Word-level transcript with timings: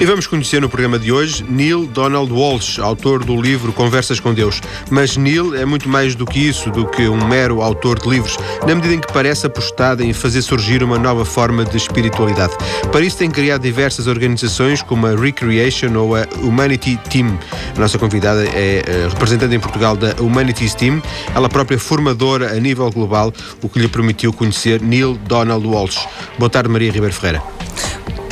E 0.00 0.06
vamos 0.06 0.26
conhecer 0.26 0.62
no 0.62 0.68
programa 0.70 0.98
de 0.98 1.12
hoje 1.12 1.44
Neil 1.46 1.86
Donald 1.86 2.32
Walsh, 2.32 2.78
autor 2.78 3.22
do 3.22 3.38
livro 3.38 3.70
Conversas 3.70 4.18
com 4.18 4.32
Deus. 4.32 4.58
Mas 4.88 5.14
Neil 5.14 5.54
é 5.54 5.66
muito 5.66 5.90
mais 5.90 6.14
do 6.14 6.24
que 6.24 6.38
isso, 6.38 6.70
do 6.70 6.86
que 6.86 7.06
um 7.06 7.22
mero 7.28 7.60
autor 7.60 7.98
de 7.98 8.08
livros, 8.08 8.38
na 8.66 8.74
medida 8.74 8.94
em 8.94 8.98
que 8.98 9.12
parece 9.12 9.46
apostado 9.46 10.02
em 10.02 10.14
fazer 10.14 10.40
surgir 10.40 10.82
uma 10.82 10.96
nova 10.96 11.26
forma 11.26 11.66
de 11.66 11.76
espiritualidade. 11.76 12.54
Para 12.90 13.02
isso 13.02 13.18
tem 13.18 13.30
criado 13.30 13.60
diversas 13.60 14.06
organizações, 14.06 14.80
como 14.80 15.06
a 15.06 15.14
Recreation 15.14 15.94
ou 15.94 16.16
a 16.16 16.26
Humanity 16.40 16.98
Team. 17.10 17.38
A 17.76 17.78
nossa 17.78 17.98
convidada 17.98 18.42
é 18.42 18.82
eh, 18.86 19.08
representante 19.10 19.54
em 19.54 19.60
Portugal 19.60 19.98
da 19.98 20.14
Humanities 20.18 20.74
Team, 20.74 21.02
ela 21.34 21.50
própria 21.50 21.78
formadora 21.78 22.56
a 22.56 22.58
nível 22.58 22.90
global, 22.90 23.34
o 23.62 23.68
que 23.68 23.78
lhe 23.78 23.88
permitiu 23.88 24.32
conhecer 24.32 24.80
Neil 24.80 25.20
Donald 25.26 25.66
Walsh. 25.66 26.08
Boa 26.38 26.48
tarde, 26.48 26.70
Maria 26.70 26.90
Ribeiro 26.90 27.14
Ferreira. 27.14 27.42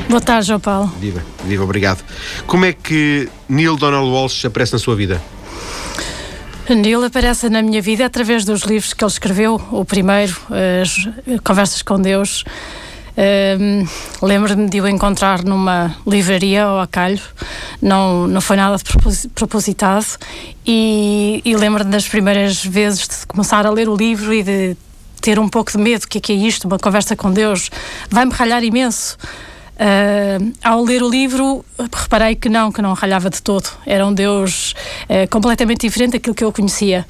Boa 0.09 0.23
tarde, 0.23 0.47
João 0.47 0.59
Paulo. 0.59 0.91
Viva, 0.99 1.23
viva, 1.45 1.63
obrigado. 1.63 2.03
Como 2.47 2.65
é 2.65 2.73
que 2.73 3.29
Neil 3.47 3.77
Donald 3.77 4.09
Walsh 4.09 4.47
aparece 4.47 4.73
na 4.73 4.79
sua 4.79 4.97
vida? 4.97 5.21
Neil 6.69 7.05
aparece 7.05 7.51
na 7.51 7.61
minha 7.61 7.83
vida 7.83 8.07
através 8.07 8.43
dos 8.45 8.63
livros 8.63 8.95
que 8.95 9.05
ele 9.05 9.11
escreveu. 9.11 9.61
O 9.71 9.85
primeiro, 9.85 10.35
as 10.83 11.09
Conversas 11.45 11.83
com 11.83 12.01
Deus. 12.01 12.43
Um, 13.61 13.87
Lembro-me 14.23 14.71
de 14.71 14.81
o 14.81 14.89
encontrar 14.89 15.43
numa 15.43 15.95
livraria 16.07 16.65
ao 16.65 16.81
Acalho, 16.81 17.21
não, 17.83 18.29
não 18.29 18.41
foi 18.41 18.57
nada 18.57 18.77
propositado, 19.35 20.07
e, 20.65 21.43
e 21.45 21.57
lembro-me 21.57 21.91
das 21.91 22.07
primeiras 22.07 22.65
vezes 22.65 23.09
de 23.09 23.27
começar 23.27 23.67
a 23.67 23.71
ler 23.71 23.89
o 23.89 23.97
livro 23.97 24.33
e 24.33 24.45
de 24.45 24.77
ter 25.21 25.39
um 25.39 25.49
pouco 25.49 25.73
de 25.73 25.79
medo: 25.79 26.05
o 26.05 26.09
que 26.09 26.19
é, 26.19 26.21
que 26.21 26.33
é 26.33 26.37
isto? 26.37 26.67
Uma 26.67 26.79
conversa 26.79 27.17
com 27.17 27.33
Deus? 27.33 27.71
Vai-me 28.09 28.33
ralhar 28.33 28.63
imenso. 28.63 29.19
Uh, 29.79 30.53
ao 30.63 30.83
ler 30.83 31.05
o 31.05 31.09
livro, 31.09 31.65
reparei 31.79 32.35
que 32.35 32.49
não, 32.49 32.73
que 32.73 32.83
não 32.83 32.93
ralhava 32.95 33.31
de 33.31 33.41
todo. 33.41 33.69
Era 33.87 34.05
um 34.05 34.13
Deus 34.13 34.75
uh, 35.05 35.29
completamente 35.31 35.83
diferente 35.87 36.13
daquilo 36.13 36.35
que 36.35 36.43
eu 36.43 36.53
conhecia. 36.53 37.07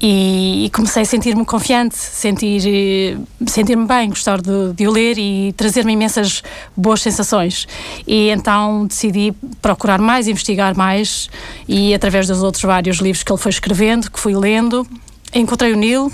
E, 0.00 0.66
e 0.66 0.70
comecei 0.70 1.02
a 1.02 1.04
sentir-me 1.04 1.44
confiante, 1.44 1.96
sentir, 1.96 3.18
sentir-me 3.46 3.86
bem, 3.86 4.10
gostar 4.10 4.40
de, 4.40 4.72
de, 4.74 4.86
o 4.86 4.92
ler 4.92 5.18
e 5.18 5.52
trazer-me 5.54 5.92
imensas 5.92 6.42
boas 6.76 7.00
sensações. 7.02 7.66
E 8.06 8.28
então 8.28 8.86
decidi 8.86 9.32
procurar 9.60 10.00
mais, 10.00 10.28
investigar 10.28 10.76
mais, 10.76 11.28
e 11.66 11.94
através 11.94 12.28
dos 12.28 12.42
outros 12.42 12.62
vários 12.62 12.98
livros 12.98 13.24
que 13.24 13.32
ele 13.32 13.40
foi 13.40 13.50
escrevendo, 13.50 14.10
que 14.10 14.20
fui 14.20 14.36
lendo, 14.36 14.86
encontrei 15.34 15.72
o 15.72 15.76
Neil 15.76 16.12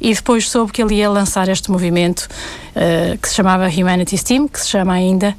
e 0.00 0.14
depois 0.14 0.48
soube 0.48 0.72
que 0.72 0.82
ele 0.82 0.94
ia 0.94 1.10
lançar 1.10 1.48
este 1.48 1.70
movimento 1.70 2.28
uh, 2.76 3.18
que 3.18 3.28
se 3.28 3.34
chamava 3.34 3.68
Humanities 3.68 4.22
Team, 4.22 4.48
que 4.48 4.60
se 4.60 4.68
chama 4.68 4.92
ainda, 4.92 5.36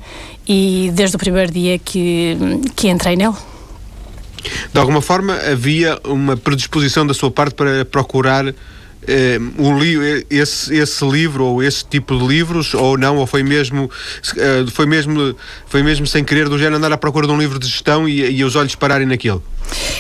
e 0.48 0.92
desde 0.94 1.16
o 1.16 1.20
primeiro 1.20 1.52
dia 1.52 1.80
que, 1.80 2.38
que 2.76 2.90
entrei 2.90 3.16
nele. 3.16 3.36
De 4.74 4.80
alguma 4.80 5.02
forma 5.02 5.36
havia 5.36 6.00
uma 6.04 6.36
predisposição 6.36 7.06
da 7.06 7.14
sua 7.14 7.32
parte 7.32 7.54
para 7.54 7.86
procurar 7.86 8.46
eh, 9.08 9.40
o 9.58 9.78
li 9.78 10.26
esse, 10.30 10.76
esse 10.76 11.06
livro 11.06 11.46
ou 11.46 11.64
esse 11.64 11.84
tipo 11.84 12.18
de 12.18 12.28
livros 12.28 12.74
ou 12.76 12.98
não 12.98 13.18
ou 13.18 13.26
foi 13.26 13.42
mesmo 13.42 13.86
uh, 13.86 14.72
foi 14.72 14.86
mesmo 14.86 15.36
foi 15.66 15.82
mesmo 15.82 16.06
sem 16.06 16.24
querer 16.24 16.48
do 16.48 16.58
género 16.58 16.76
andar 16.76 16.92
à 16.92 16.98
procura 16.98 17.26
de 17.26 17.34
um 17.34 17.40
livro 17.40 17.58
de 17.58 17.68
gestão 17.68 18.08
e, 18.08 18.22
e 18.22 18.44
os 18.44 18.56
olhos 18.56 18.76
pararem 18.76 19.08
naquilo? 19.08 19.44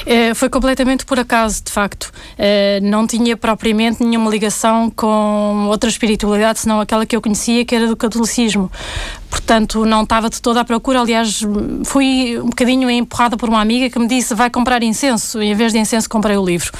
Eh, 0.05 0.33
foi 0.35 0.49
completamente 0.49 1.05
por 1.05 1.17
acaso 1.17 1.63
de 1.63 1.72
facto. 1.72 2.11
Não 2.81 3.05
tinha 3.07 3.38
propriamente 3.38 4.03
nenhuma 4.03 4.29
ligação 4.29 4.89
com 4.89 5.67
outra 5.69 5.89
espiritualidade 5.89 6.59
senão 6.59 6.81
aquela 6.81 7.05
que 7.05 7.16
eu 7.16 7.22
conhecia 7.22 7.63
que 7.63 7.75
era 7.75 7.88
do 7.88 7.95
catolicismo. 7.95 8.72
Portanto 9.29 9.85
não 9.85 10.03
estava 10.03 10.29
de 10.29 10.41
toda 10.41 10.61
à 10.61 10.66
procura. 10.66 10.99
Aliás 10.99 11.41
fui 11.85 12.38
um 12.39 12.49
bocadinho 12.49 12.89
empurrada 12.89 13.38
por 13.38 13.47
uma 13.47 13.61
amiga 13.61 13.89
que 13.89 13.99
me 13.99 14.07
disse 14.07 14.33
vai 14.35 14.49
comprar 14.49 14.83
incenso. 14.83 15.41
E 15.41 15.47
em 15.47 15.56
vez 15.56 15.72
de 15.72 15.79
incenso 15.79 16.09
comprei 16.09 16.35
o 16.35 16.45
livro 16.45 16.72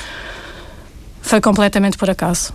foi 1.22 1.42
completamente 1.42 1.98
por 1.98 2.10
acaso. 2.10 2.54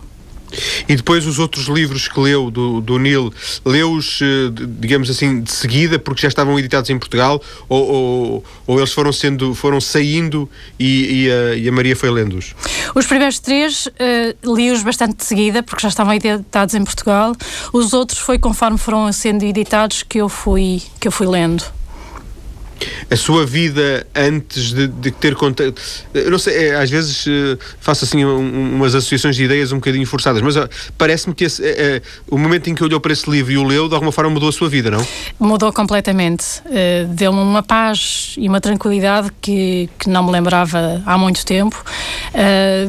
E 0.88 0.94
depois 0.94 1.26
os 1.26 1.38
outros 1.38 1.66
livros 1.66 2.08
que 2.08 2.18
leu 2.20 2.50
do, 2.50 2.80
do 2.80 2.98
Neil, 2.98 3.32
leu-os, 3.64 4.20
eh, 4.22 4.50
digamos 4.78 5.10
assim, 5.10 5.40
de 5.40 5.52
seguida, 5.52 5.98
porque 5.98 6.22
já 6.22 6.28
estavam 6.28 6.58
editados 6.58 6.88
em 6.90 6.98
Portugal, 6.98 7.42
ou, 7.68 7.84
ou, 7.84 8.44
ou 8.66 8.78
eles 8.78 8.92
foram 8.92 9.12
sendo, 9.12 9.54
foram 9.54 9.80
saindo 9.80 10.48
e, 10.78 11.24
e, 11.24 11.30
a, 11.30 11.56
e 11.56 11.68
a, 11.68 11.72
Maria 11.72 11.96
foi 11.96 12.10
lendo-os? 12.10 12.54
Os 12.94 13.06
primeiros 13.06 13.38
três 13.38 13.86
uh, 13.86 14.54
li-os 14.54 14.82
bastante 14.82 15.16
de 15.16 15.24
seguida, 15.24 15.62
porque 15.62 15.82
já 15.82 15.88
estavam 15.88 16.14
editados 16.14 16.74
em 16.74 16.84
Portugal. 16.84 17.34
Os 17.72 17.92
outros 17.92 18.20
foi 18.20 18.38
conforme 18.38 18.78
foram 18.78 19.12
sendo 19.12 19.44
editados 19.44 20.02
que 20.02 20.18
eu 20.18 20.28
fui, 20.28 20.82
que 21.00 21.08
eu 21.08 21.12
fui 21.12 21.26
lendo 21.26 21.75
a 23.10 23.16
sua 23.16 23.46
vida 23.46 24.06
antes 24.14 24.72
de, 24.72 24.88
de 24.88 25.10
ter 25.10 25.34
contato. 25.34 25.80
Eu 26.12 26.30
não 26.30 26.38
sei, 26.38 26.68
é, 26.68 26.76
às 26.76 26.90
vezes 26.90 27.26
uh, 27.26 27.58
faço 27.80 28.04
assim 28.04 28.24
um, 28.24 28.74
umas 28.74 28.94
associações 28.94 29.36
de 29.36 29.44
ideias 29.44 29.72
um 29.72 29.76
bocadinho 29.76 30.06
forçadas, 30.06 30.42
mas 30.42 30.56
uh, 30.56 30.68
parece-me 30.98 31.34
que 31.34 31.44
esse, 31.44 31.62
uh, 31.62 32.02
o 32.28 32.38
momento 32.38 32.68
em 32.68 32.74
que 32.74 32.82
olhou 32.82 33.00
para 33.00 33.12
esse 33.12 33.28
livro 33.30 33.52
e 33.52 33.58
o 33.58 33.64
leu, 33.64 33.88
de 33.88 33.94
alguma 33.94 34.12
forma 34.12 34.30
mudou 34.30 34.48
a 34.48 34.52
sua 34.52 34.68
vida, 34.68 34.90
não? 34.90 35.06
Mudou 35.38 35.72
completamente. 35.72 36.44
Deu-me 37.10 37.38
uma 37.38 37.62
paz 37.62 38.34
e 38.36 38.48
uma 38.48 38.60
tranquilidade 38.60 39.30
que, 39.40 39.88
que 39.98 40.08
não 40.08 40.24
me 40.24 40.32
lembrava 40.32 41.02
há 41.04 41.16
muito 41.16 41.44
tempo. 41.44 41.82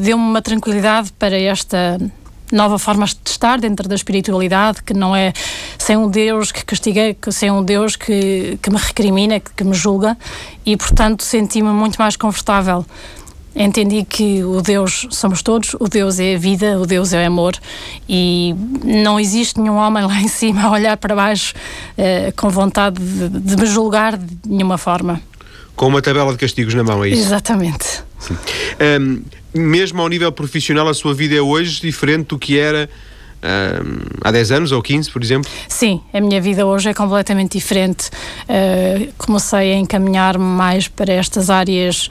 Deu-me 0.02 0.24
uma 0.24 0.42
tranquilidade 0.42 1.12
para 1.18 1.38
esta 1.38 1.98
nova 2.52 2.80
forma 2.80 3.06
de 3.06 3.16
estar 3.26 3.60
dentro 3.60 3.88
da 3.88 3.96
espiritualidade, 3.96 4.82
que 4.84 4.94
não 4.94 5.16
é 5.16 5.34
sem 5.88 5.96
um 5.96 6.10
Deus 6.10 6.52
que 6.52 6.66
castiga, 6.66 7.16
sem 7.32 7.50
um 7.50 7.64
Deus 7.64 7.96
que, 7.96 8.60
que 8.62 8.70
me 8.70 8.76
recrimina, 8.76 9.40
que, 9.40 9.52
que 9.56 9.64
me 9.64 9.74
julga, 9.74 10.18
e 10.66 10.76
portanto 10.76 11.24
senti-me 11.24 11.70
muito 11.70 11.96
mais 11.96 12.18
confortável. 12.18 12.86
Entendi 13.56 14.04
que 14.04 14.44
o 14.44 14.62
Deus 14.62 15.08
somos 15.12 15.42
todos, 15.42 15.76
o 15.80 15.88
Deus 15.88 16.20
é 16.20 16.36
a 16.36 16.38
vida, 16.38 16.78
o 16.78 16.86
Deus 16.86 17.14
é 17.14 17.24
o 17.24 17.28
amor 17.28 17.56
e 18.08 18.54
não 18.84 19.18
existe 19.18 19.62
nenhum 19.62 19.78
homem 19.78 20.06
lá 20.06 20.20
em 20.20 20.28
cima 20.28 20.64
a 20.64 20.72
olhar 20.72 20.98
para 20.98 21.16
baixo 21.16 21.54
eh, 21.98 22.34
com 22.36 22.50
vontade 22.50 23.02
de, 23.02 23.30
de 23.30 23.56
me 23.56 23.66
julgar 23.66 24.18
de 24.18 24.38
nenhuma 24.46 24.78
forma. 24.78 25.22
Com 25.74 25.88
uma 25.88 26.02
tabela 26.02 26.34
de 26.34 26.38
castigos 26.38 26.74
na 26.74 26.84
mão, 26.84 27.02
é 27.06 27.10
isso? 27.10 27.22
Exatamente. 27.22 28.04
Um, 29.00 29.22
mesmo 29.54 30.02
ao 30.02 30.10
nível 30.10 30.34
profissional, 30.34 30.90
a 30.90 30.94
sua 30.94 31.14
vida 31.14 31.34
é 31.34 31.42
hoje 31.42 31.80
diferente 31.80 32.28
do 32.28 32.38
que 32.38 32.60
era 32.60 32.90
um, 33.44 34.20
há 34.22 34.32
10 34.32 34.52
anos 34.52 34.72
ou 34.72 34.82
15, 34.82 35.12
por 35.12 35.24
exemplo? 35.24 35.50
Sim, 35.68 36.02
a 36.14 36.20
minha 36.20 36.42
vida 36.42 36.66
hoje 36.66 36.90
é 36.90 36.94
completamente 36.94 37.58
diferente. 37.58 38.10
Uh, 38.44 39.12
comecei 39.18 39.74
a 39.74 39.76
encaminhar-me 39.76 40.44
mais 40.44 40.88
para 40.88 41.14
estas 41.14 41.50
áreas 41.50 42.10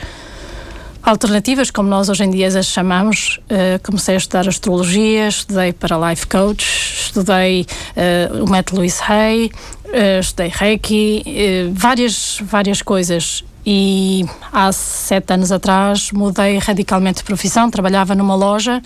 alternativas, 1.06 1.70
como 1.70 1.88
nós 1.88 2.08
hoje 2.08 2.24
em 2.24 2.30
dia 2.30 2.48
as 2.48 2.66
chamamos. 2.66 3.40
Uh, 3.44 3.80
comecei 3.82 4.14
a 4.14 4.18
estudar 4.18 4.48
astrologia, 4.48 5.28
estudei 5.28 5.72
para 5.72 5.96
life 6.10 6.26
coach, 6.26 6.64
estudei 7.06 7.66
uh, 7.96 8.44
o 8.44 8.50
método 8.50 8.78
Louise 8.78 9.00
Hay, 9.08 9.46
uh, 9.84 10.20
estudei 10.20 10.50
Reiki, 10.52 11.24
várias, 11.72 12.38
várias 12.42 12.82
coisas 12.82 13.44
e 13.64 14.24
há 14.52 14.70
sete 14.70 15.32
anos 15.32 15.50
atrás 15.50 16.12
mudei 16.12 16.58
radicalmente 16.58 17.18
de 17.18 17.24
profissão, 17.24 17.68
trabalhava 17.70 18.14
numa 18.14 18.34
loja 18.34 18.80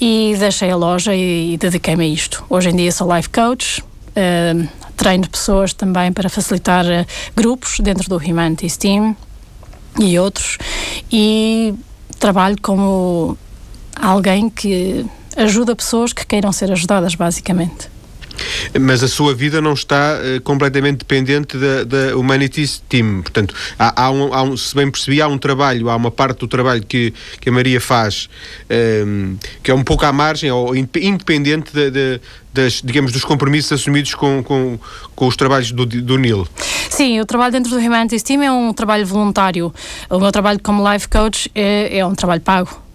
e 0.00 0.34
deixei 0.38 0.70
a 0.70 0.76
loja 0.76 1.14
e, 1.14 1.54
e 1.54 1.56
dediquei-me 1.56 2.04
a 2.04 2.08
isto. 2.08 2.44
Hoje 2.48 2.70
em 2.70 2.76
dia 2.76 2.92
sou 2.92 3.14
life 3.14 3.28
coach, 3.28 3.80
uh, 3.80 4.68
treino 4.96 5.28
pessoas 5.28 5.72
também 5.72 6.12
para 6.12 6.28
facilitar 6.28 6.84
uh, 6.84 7.06
grupos 7.34 7.80
dentro 7.80 8.08
do 8.08 8.16
Humanities 8.16 8.76
Team 8.76 9.16
e 9.98 10.18
outros 10.18 10.58
e 11.10 11.74
trabalho 12.18 12.56
como 12.60 13.36
alguém 14.00 14.48
que 14.48 15.04
ajuda 15.36 15.74
pessoas 15.74 16.12
que 16.12 16.26
queiram 16.26 16.52
ser 16.52 16.70
ajudadas, 16.72 17.14
basicamente. 17.14 17.88
Mas 18.80 19.02
a 19.02 19.08
sua 19.08 19.34
vida 19.34 19.60
não 19.60 19.72
está 19.72 20.18
uh, 20.18 20.40
completamente 20.42 20.98
dependente 20.98 21.56
da, 21.56 21.84
da 21.84 22.16
Humanities 22.16 22.82
Team. 22.88 23.22
Portanto, 23.22 23.54
há, 23.78 24.04
há, 24.04 24.10
um, 24.10 24.34
há, 24.34 24.42
um, 24.42 24.56
se 24.56 24.74
bem 24.74 24.90
percebi, 24.90 25.20
há 25.20 25.28
um 25.28 25.38
trabalho, 25.38 25.88
há 25.90 25.96
uma 25.96 26.10
parte 26.10 26.40
do 26.40 26.48
trabalho 26.48 26.82
que, 26.82 27.12
que 27.40 27.48
a 27.48 27.52
Maria 27.52 27.80
faz 27.80 28.28
um, 28.68 28.74
ehm, 28.74 29.36
que 29.62 29.70
é 29.70 29.74
um 29.74 29.84
pouco 29.84 30.04
à 30.04 30.12
margem 30.12 30.50
ou 30.50 30.74
independente 30.74 31.72
de, 31.72 31.90
de, 31.90 32.20
das, 32.52 32.80
digamos, 32.84 33.12
dos 33.12 33.24
compromissos 33.24 33.72
assumidos 33.72 34.14
com, 34.14 34.42
com, 34.42 34.78
com 35.14 35.26
os 35.26 35.36
trabalhos 35.36 35.72
do, 35.72 35.86
do 35.86 36.18
NIL. 36.18 36.46
Sim, 36.90 37.20
o 37.20 37.26
trabalho 37.26 37.52
dentro 37.52 37.70
do 37.70 37.78
Humanities 37.78 38.22
Team 38.22 38.42
é 38.42 38.50
um 38.50 38.72
trabalho 38.72 39.06
voluntário. 39.06 39.72
O 40.10 40.18
meu 40.18 40.32
trabalho 40.32 40.60
como 40.62 40.90
life 40.90 41.08
coach 41.08 41.50
é, 41.54 41.98
é 41.98 42.06
um 42.06 42.14
trabalho 42.14 42.40
pago 42.40 42.87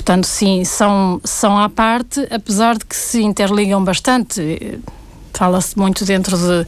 Portanto, 0.00 0.24
sim, 0.24 0.64
são, 0.64 1.20
são 1.22 1.58
à 1.58 1.68
parte, 1.68 2.26
apesar 2.30 2.78
de 2.78 2.86
que 2.86 2.96
se 2.96 3.22
interligam 3.22 3.84
bastante. 3.84 4.80
Fala-se 5.34 5.78
muito 5.78 6.06
dentro 6.06 6.38
de, 6.38 6.66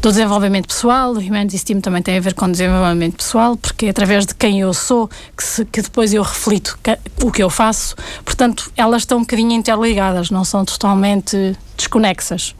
do 0.00 0.08
desenvolvimento 0.10 0.68
pessoal, 0.68 1.14
o 1.14 1.18
Humanities 1.18 1.64
Team 1.64 1.80
também 1.80 2.00
tem 2.00 2.16
a 2.16 2.20
ver 2.20 2.32
com 2.32 2.48
desenvolvimento 2.48 3.16
pessoal, 3.16 3.56
porque 3.56 3.86
é 3.86 3.90
através 3.90 4.24
de 4.24 4.36
quem 4.36 4.60
eu 4.60 4.72
sou 4.72 5.10
que, 5.36 5.42
se, 5.42 5.64
que 5.64 5.82
depois 5.82 6.14
eu 6.14 6.22
reflito 6.22 6.78
que, 6.80 6.96
o 7.26 7.32
que 7.32 7.42
eu 7.42 7.50
faço. 7.50 7.96
Portanto, 8.24 8.70
elas 8.76 9.02
estão 9.02 9.18
um 9.18 9.22
bocadinho 9.22 9.52
interligadas, 9.52 10.30
não 10.30 10.44
são 10.44 10.64
totalmente 10.64 11.56
desconexas. 11.76 12.54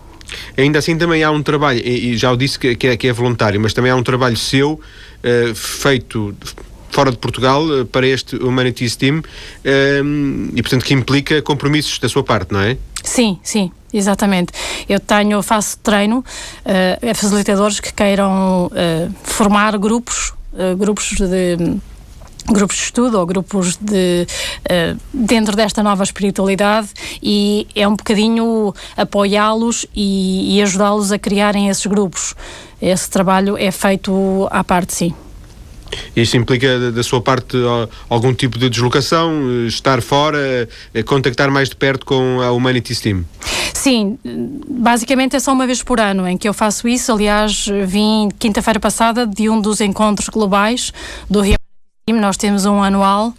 Ainda 0.58 0.80
assim 0.80 0.98
também 0.98 1.22
há 1.22 1.30
um 1.30 1.42
trabalho, 1.42 1.78
e 1.78 2.16
já 2.16 2.32
o 2.32 2.36
disse 2.36 2.58
que, 2.58 2.74
que, 2.74 2.88
é, 2.88 2.96
que 2.96 3.06
é 3.06 3.12
voluntário, 3.12 3.60
mas 3.60 3.72
também 3.72 3.92
há 3.92 3.96
um 3.96 4.02
trabalho 4.02 4.36
seu 4.36 4.72
uh, 4.72 5.54
feito 5.54 6.34
fora 6.94 7.10
de 7.10 7.18
Portugal 7.18 7.64
uh, 7.64 7.84
para 7.84 8.06
este 8.06 8.36
Humanities 8.36 8.94
Team 8.94 9.18
uh, 9.18 9.22
e 10.54 10.62
portanto 10.62 10.84
que 10.84 10.94
implica 10.94 11.42
compromissos 11.42 11.98
da 11.98 12.08
sua 12.08 12.22
parte, 12.22 12.52
não 12.52 12.60
é? 12.60 12.78
Sim, 13.02 13.38
sim, 13.42 13.70
exatamente. 13.92 14.52
Eu 14.88 15.00
tenho, 15.00 15.42
faço 15.42 15.76
treino 15.78 16.20
uh, 16.20 17.10
a 17.10 17.14
facilitadores 17.14 17.80
que 17.80 17.92
queiram 17.92 18.70
formar 19.24 19.76
grupos, 19.76 20.32
grupos 20.78 21.10
de 21.18 21.78
grupos 22.46 22.76
de 22.76 22.82
estudo 22.82 23.18
ou 23.18 23.26
grupos 23.26 23.76
de 23.76 24.26
uh, 24.26 25.00
dentro 25.12 25.56
desta 25.56 25.82
nova 25.82 26.02
espiritualidade 26.02 26.88
e 27.22 27.66
é 27.74 27.88
um 27.88 27.96
bocadinho 27.96 28.74
apoiá-los 28.96 29.86
e, 29.94 30.56
e 30.56 30.62
ajudá-los 30.62 31.10
a 31.10 31.18
criarem 31.18 31.68
esses 31.68 31.86
grupos. 31.86 32.34
Esse 32.80 33.08
trabalho 33.08 33.56
é 33.56 33.70
feito 33.70 34.46
à 34.50 34.62
parte, 34.62 34.94
sim. 34.94 35.14
Isso 36.14 36.36
implica 36.36 36.90
da 36.90 37.02
sua 37.02 37.20
parte 37.20 37.56
algum 38.08 38.34
tipo 38.34 38.58
de 38.58 38.68
deslocação, 38.68 39.66
estar 39.66 40.02
fora, 40.02 40.68
eh, 40.92 41.02
contactar 41.02 41.50
mais 41.50 41.68
de 41.68 41.76
perto 41.76 42.04
com 42.06 42.40
a 42.40 42.52
Humanities 42.52 43.00
Team? 43.00 43.24
Sim, 43.72 44.18
basicamente 44.68 45.36
é 45.36 45.40
só 45.40 45.52
uma 45.52 45.66
vez 45.66 45.82
por 45.82 46.00
ano 46.00 46.26
em 46.26 46.38
que 46.38 46.48
eu 46.48 46.54
faço 46.54 46.88
isso. 46.88 47.12
Aliás, 47.12 47.66
vim 47.86 48.28
quinta-feira 48.38 48.80
passada 48.80 49.26
de 49.26 49.48
um 49.48 49.60
dos 49.60 49.80
encontros 49.80 50.28
globais 50.28 50.92
do 51.28 51.40
Rio 51.40 51.56
nós 52.12 52.36
temos 52.36 52.66
um 52.66 52.82
anual 52.82 53.28
uh, 53.28 53.34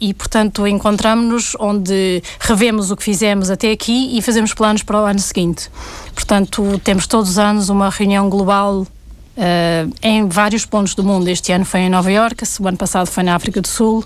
e, 0.00 0.14
portanto, 0.14 0.68
encontramos-nos 0.68 1.56
onde 1.58 2.22
revemos 2.38 2.92
o 2.92 2.96
que 2.96 3.02
fizemos 3.02 3.50
até 3.50 3.72
aqui 3.72 4.16
e 4.16 4.22
fazemos 4.22 4.54
planos 4.54 4.84
para 4.84 5.02
o 5.02 5.04
ano 5.04 5.18
seguinte. 5.18 5.68
Portanto, 6.14 6.80
temos 6.84 7.08
todos 7.08 7.30
os 7.30 7.38
anos 7.40 7.68
uma 7.68 7.90
reunião 7.90 8.30
global 8.30 8.86
uh, 9.36 9.92
em 10.02 10.28
vários 10.28 10.64
pontos 10.64 10.94
do 10.94 11.04
mundo. 11.04 11.28
Este 11.28 11.52
ano 11.52 11.64
foi 11.64 11.80
em 11.80 11.90
Nova 11.90 12.10
Iorque, 12.10 12.44
o 12.60 12.68
ano 12.68 12.76
passado 12.76 13.06
foi 13.06 13.22
na 13.22 13.34
África 13.34 13.60
do 13.60 13.68
Sul, 13.68 14.04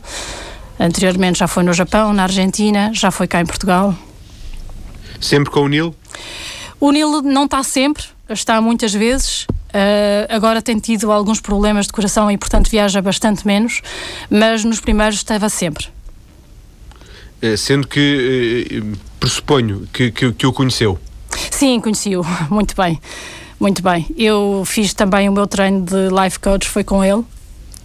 anteriormente 0.79 1.39
já 1.39 1.47
foi 1.47 1.63
no 1.63 1.73
Japão, 1.73 2.13
na 2.13 2.25
Argentina, 2.25 2.91
já 2.93 3.11
foi 3.11 3.27
cá 3.27 3.41
em 3.41 3.47
Portugal. 3.47 3.95
Sempre 5.21 5.51
com 5.51 5.61
o 5.61 5.69
Nilo? 5.69 5.95
O 6.79 6.91
Nilo 6.93 7.23
não 7.23 7.45
está 7.45 7.63
sempre, 7.63 8.05
está 8.29 8.61
muitas 8.61 8.93
vezes. 8.93 9.45
Uh, 9.71 10.27
agora 10.29 10.61
tem 10.61 10.79
tido 10.79 11.13
alguns 11.13 11.41
problemas 11.41 11.87
de 11.87 11.93
coração 11.93 12.29
e, 12.31 12.37
portanto, 12.37 12.69
viaja 12.69 13.01
bastante 13.01 13.47
menos, 13.47 13.83
mas 14.29 14.65
nos 14.65 14.81
primeiros 14.81 15.17
estava 15.17 15.49
sempre. 15.49 15.87
Uh, 17.43 17.57
sendo 17.57 17.87
que 17.87 18.83
pressuponho 19.21 19.87
que, 19.93 20.11
que, 20.11 20.33
que 20.33 20.47
o 20.47 20.53
conheceu. 20.53 20.99
Sim, 21.51 21.81
conheci-o 21.81 22.25
muito 22.51 22.75
bem. 22.75 22.99
Muito 23.61 23.83
bem. 23.83 24.07
Eu 24.17 24.63
fiz 24.65 24.95
também 24.95 25.29
o 25.29 25.33
meu 25.33 25.47
treino 25.47 25.85
de 25.85 26.09
life 26.09 26.41
coach, 26.41 26.67
foi 26.67 26.83
com 26.83 27.05
ele. 27.05 27.23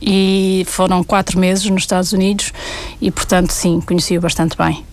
E 0.01 0.65
foram 0.67 1.03
quatro 1.03 1.37
meses 1.37 1.65
nos 1.65 1.83
Estados 1.83 2.13
Unidos 2.13 2.53
e, 3.01 3.11
portanto, 3.11 3.51
sim, 3.51 3.81
conheci-o 3.81 4.21
bastante 4.21 4.57
bem. 4.57 4.85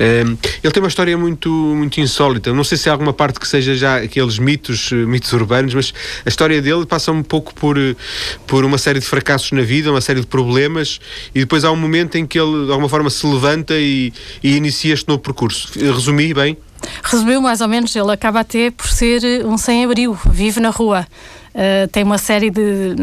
Um, 0.00 0.36
ele 0.62 0.72
tem 0.72 0.82
uma 0.82 0.88
história 0.88 1.16
muito, 1.16 1.48
muito 1.48 2.00
insólita. 2.00 2.52
Não 2.52 2.64
sei 2.64 2.76
se 2.76 2.88
há 2.88 2.92
alguma 2.92 3.12
parte 3.12 3.38
que 3.38 3.46
seja 3.46 3.74
já 3.74 3.98
aqueles 3.98 4.38
mitos, 4.38 4.90
eh, 4.92 4.96
mitos 4.96 5.32
urbanos, 5.32 5.74
mas 5.74 5.94
a 6.26 6.28
história 6.28 6.60
dele 6.60 6.84
passa 6.84 7.12
um 7.12 7.22
pouco 7.22 7.54
por, 7.54 7.78
eh, 7.78 7.94
por 8.46 8.64
uma 8.64 8.78
série 8.78 8.98
de 8.98 9.06
fracassos 9.06 9.52
na 9.52 9.62
vida, 9.62 9.90
uma 9.90 10.00
série 10.00 10.20
de 10.20 10.26
problemas, 10.26 10.98
e 11.34 11.40
depois 11.40 11.64
há 11.64 11.70
um 11.70 11.76
momento 11.76 12.16
em 12.16 12.26
que 12.26 12.38
ele 12.38 12.66
de 12.66 12.70
alguma 12.70 12.88
forma 12.88 13.08
se 13.10 13.26
levanta 13.26 13.74
e, 13.78 14.12
e 14.42 14.56
inicia 14.56 14.92
este 14.92 15.08
novo 15.08 15.20
percurso. 15.20 15.70
Resumi 15.78 16.34
bem? 16.34 16.56
Resumiu 17.02 17.40
mais 17.40 17.60
ou 17.60 17.68
menos. 17.68 17.94
Ele 17.94 18.12
acaba 18.12 18.40
até 18.40 18.70
por 18.70 18.88
ser 18.88 19.24
eh, 19.24 19.44
um 19.44 19.56
sem-abrigo, 19.58 20.18
vive 20.26 20.60
na 20.60 20.70
rua. 20.70 21.06
Uh, 21.54 21.86
tem 21.92 22.02
uma 22.02 22.18
série 22.18 22.50
de, 22.50 22.96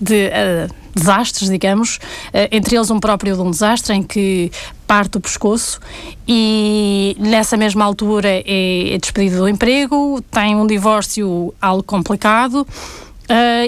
de 0.00 0.28
uh, 0.28 0.74
desastres, 0.94 1.50
digamos, 1.50 1.96
uh, 1.96 2.48
entre 2.50 2.74
eles 2.74 2.90
um 2.90 2.98
próprio 2.98 3.34
de 3.34 3.42
um 3.42 3.50
desastre 3.50 3.94
em 3.94 4.02
que 4.02 4.50
parte 4.86 5.18
o 5.18 5.20
pescoço 5.20 5.78
e 6.26 7.14
nessa 7.18 7.58
mesma 7.58 7.84
altura 7.84 8.28
é, 8.28 8.94
é 8.94 8.98
despedido 8.98 9.40
do 9.40 9.48
emprego, 9.48 10.22
tem 10.30 10.56
um 10.56 10.66
divórcio 10.66 11.52
algo 11.60 11.82
complicado 11.82 12.66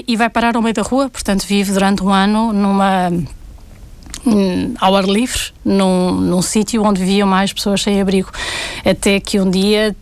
e 0.09 0.17
vai 0.17 0.29
parar 0.29 0.57
ao 0.57 0.63
meio 0.63 0.75
da 0.75 0.83
rua, 0.83 1.09
portanto 1.09 1.47
vive 1.47 1.71
durante 1.71 2.03
um 2.03 2.13
ano 2.13 2.53
numa 2.53 3.13
ao 4.81 4.97
ar 4.97 5.05
livre, 5.05 5.53
num, 5.65 6.13
num 6.13 6.43
sítio 6.43 6.83
onde 6.85 7.01
viviam 7.01 7.29
mais 7.29 7.53
pessoas 7.53 7.83
sem 7.83 8.01
abrigo. 8.01 8.31
Até 8.85 9.21
que 9.21 9.41
um 9.41 9.51
dia, 9.51 9.95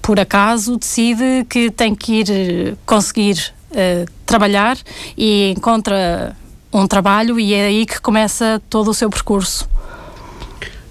por 0.00 0.18
acaso, 0.18 0.76
decide 0.76 1.46
que 1.48 1.70
tem 1.70 1.94
que 1.94 2.20
ir 2.20 2.76
conseguir 2.84 3.52
uh, 3.70 4.10
trabalhar 4.26 4.76
e 5.16 5.54
encontra 5.56 6.36
um 6.72 6.86
trabalho 6.86 7.38
e 7.38 7.52
é 7.52 7.66
aí 7.66 7.86
que 7.86 8.00
começa 8.00 8.60
todo 8.70 8.90
o 8.90 8.94
seu 8.94 9.10
percurso. 9.10 9.68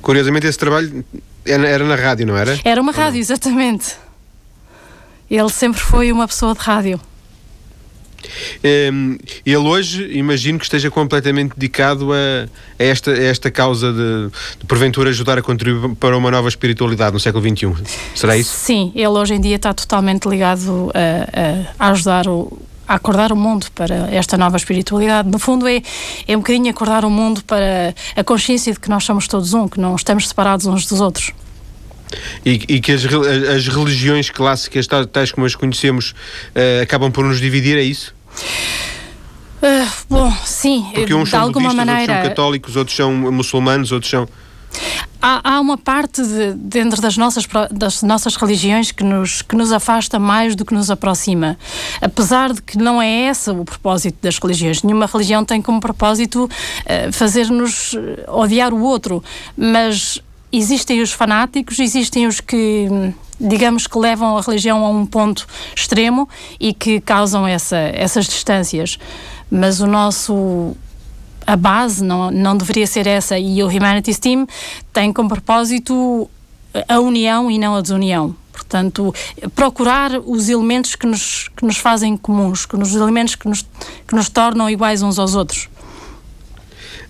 Curiosamente, 0.02 0.48
esse 0.48 0.58
trabalho 0.58 1.04
era 1.46 1.84
na 1.84 1.96
rádio, 1.96 2.26
não 2.26 2.38
era? 2.38 2.60
Era 2.64 2.82
uma 2.82 2.92
rádio, 2.92 3.20
exatamente. 3.20 3.96
Ele 5.30 5.50
sempre 5.50 5.80
foi 5.80 6.12
uma 6.12 6.28
pessoa 6.28 6.54
de 6.54 6.60
rádio. 6.60 7.00
Um, 8.92 9.18
ele 9.46 9.58
hoje, 9.58 10.10
imagino 10.14 10.58
que 10.60 10.66
esteja 10.66 10.90
completamente 10.90 11.54
dedicado 11.56 12.12
a, 12.14 12.48
a 12.80 12.84
esta, 12.84 13.12
a 13.12 13.24
esta 13.24 13.52
causa 13.52 13.92
de, 13.92 14.30
de, 14.60 14.66
porventura, 14.66 15.10
ajudar 15.10 15.38
a 15.38 15.42
contribuir 15.42 15.96
para 15.96 16.18
uma 16.18 16.32
nova 16.32 16.48
espiritualidade 16.48 17.14
no 17.14 17.20
século 17.20 17.44
XXI. 17.48 17.74
Será 18.16 18.38
isso? 18.38 18.56
Sim, 18.56 18.92
ele 18.96 19.08
hoje 19.08 19.34
em 19.34 19.42
dia 19.42 19.56
está 19.56 19.74
totalmente 19.74 20.28
ligado 20.28 20.92
a, 20.94 21.88
a 21.88 21.92
ajudar 21.92 22.28
o, 22.28 22.60
a 22.88 22.96
acordar 22.96 23.32
o 23.32 23.36
mundo 23.36 23.68
para 23.74 24.10
esta 24.12 24.38
nova 24.38 24.58
espiritualidade. 24.58 25.30
No 25.30 25.40
fundo, 25.40 25.68
é, 25.68 25.82
é 26.28 26.36
um 26.36 26.40
bocadinho 26.40 26.70
acordar 26.70 27.06
o 27.06 27.10
mundo 27.10 27.44
para 27.46 27.96
a 28.16 28.24
consciência 28.24 28.74
de 28.74 28.80
que 28.80 28.90
nós 28.90 29.04
somos 29.04 29.28
todos 29.28 29.54
um, 29.54 29.68
que 29.68 29.80
não 29.80 29.96
estamos 29.96 30.28
separados 30.28 30.66
uns 30.66 30.86
dos 30.86 31.00
outros. 31.00 31.32
E, 32.46 32.52
e, 32.68 32.82
que 32.82 32.92
as, 32.92 33.04
as, 33.06 33.68
religiões 33.68 34.30
clássicas, 34.30 34.88
tais 35.12 35.32
como 35.32 35.46
as 35.46 35.56
conhecemos, 35.56 36.12
uh, 36.56 36.82
acabam 36.82 37.12
por 37.12 37.26
nos 37.26 37.40
dividir, 37.40 37.78
é 37.78 37.84
isso? 37.84 38.14
Uh, 39.62 39.88
bom, 40.10 40.32
sim, 40.44 40.88
Porque 40.94 41.14
uns 41.14 41.26
de 41.26 41.32
são 41.32 41.42
alguma 41.42 41.74
maneira. 41.74 42.02
Outros 42.02 42.16
são 42.16 42.30
católicos, 42.30 42.76
outros 42.76 42.98
são 42.98 43.14
muçulmanos, 43.14 43.92
outros 43.92 44.10
são. 44.10 44.28
Há, 45.22 45.54
há 45.56 45.60
uma 45.60 45.78
parte 45.78 46.24
de, 46.24 46.54
dentro 46.54 47.00
das 47.00 47.16
nossas, 47.16 47.46
das 47.70 48.02
nossas 48.02 48.36
religiões 48.36 48.92
que 48.92 49.04
nos, 49.04 49.44
que 49.44 49.56
nos 49.56 49.72
afasta 49.72 50.18
mais 50.18 50.56
do 50.56 50.66
que 50.66 50.74
nos 50.74 50.90
aproxima. 50.90 51.60
Apesar 52.02 52.54
de 52.54 52.62
que 52.62 52.78
não 52.78 53.00
é 53.00 53.30
esse 53.30 53.52
o 53.52 53.64
propósito 53.64 54.18
das 54.20 54.40
religiões. 54.40 54.82
Nenhuma 54.82 55.06
religião 55.06 55.46
tem 55.46 55.62
como 55.62 55.80
propósito 55.80 56.46
uh, 56.46 57.12
fazer-nos 57.12 57.96
odiar 58.28 58.74
o 58.74 58.82
outro. 58.82 59.24
Mas 59.56 60.20
existem 60.52 61.02
os 61.02 61.12
fanáticos, 61.12 61.80
existem 61.80 62.28
os 62.28 62.40
que 62.40 62.88
digamos 63.40 63.88
que 63.88 63.98
levam 63.98 64.38
a 64.38 64.42
religião 64.42 64.86
a 64.86 64.90
um 64.90 65.06
ponto 65.06 65.48
extremo 65.76 66.30
e 66.60 66.74
que 66.74 67.02
causam 67.02 67.48
essa, 67.48 67.78
essas 67.78 68.26
distâncias. 68.26 69.00
Mas 69.50 69.82
o 69.82 69.88
nosso 69.88 70.76
a 71.46 71.56
base 71.56 72.04
não, 72.04 72.30
não 72.30 72.56
deveria 72.56 72.86
ser 72.86 73.08
essa. 73.08 73.38
E 73.38 73.64
o 73.64 73.68
Humanities 73.68 74.20
Team 74.20 74.48
tem 74.94 75.12
como 75.12 75.30
propósito 75.30 76.30
a 76.88 77.00
união 77.00 77.50
e 77.50 77.58
não 77.58 77.76
a 77.76 77.82
desunião. 77.82 78.36
Portanto, 78.52 79.14
procurar 79.56 80.12
os 80.20 80.48
elementos 80.48 80.96
que 80.96 81.08
nos, 81.08 81.50
que 81.56 81.66
nos 81.66 81.78
fazem 81.78 82.16
comuns, 82.16 82.66
que 82.66 82.76
os 82.76 82.96
elementos 82.96 83.36
que 83.36 83.48
nos, 83.48 83.66
que 84.08 84.16
nos 84.16 84.30
tornam 84.30 84.70
iguais 84.70 85.02
uns 85.02 85.18
aos 85.18 85.36
outros. 85.36 85.68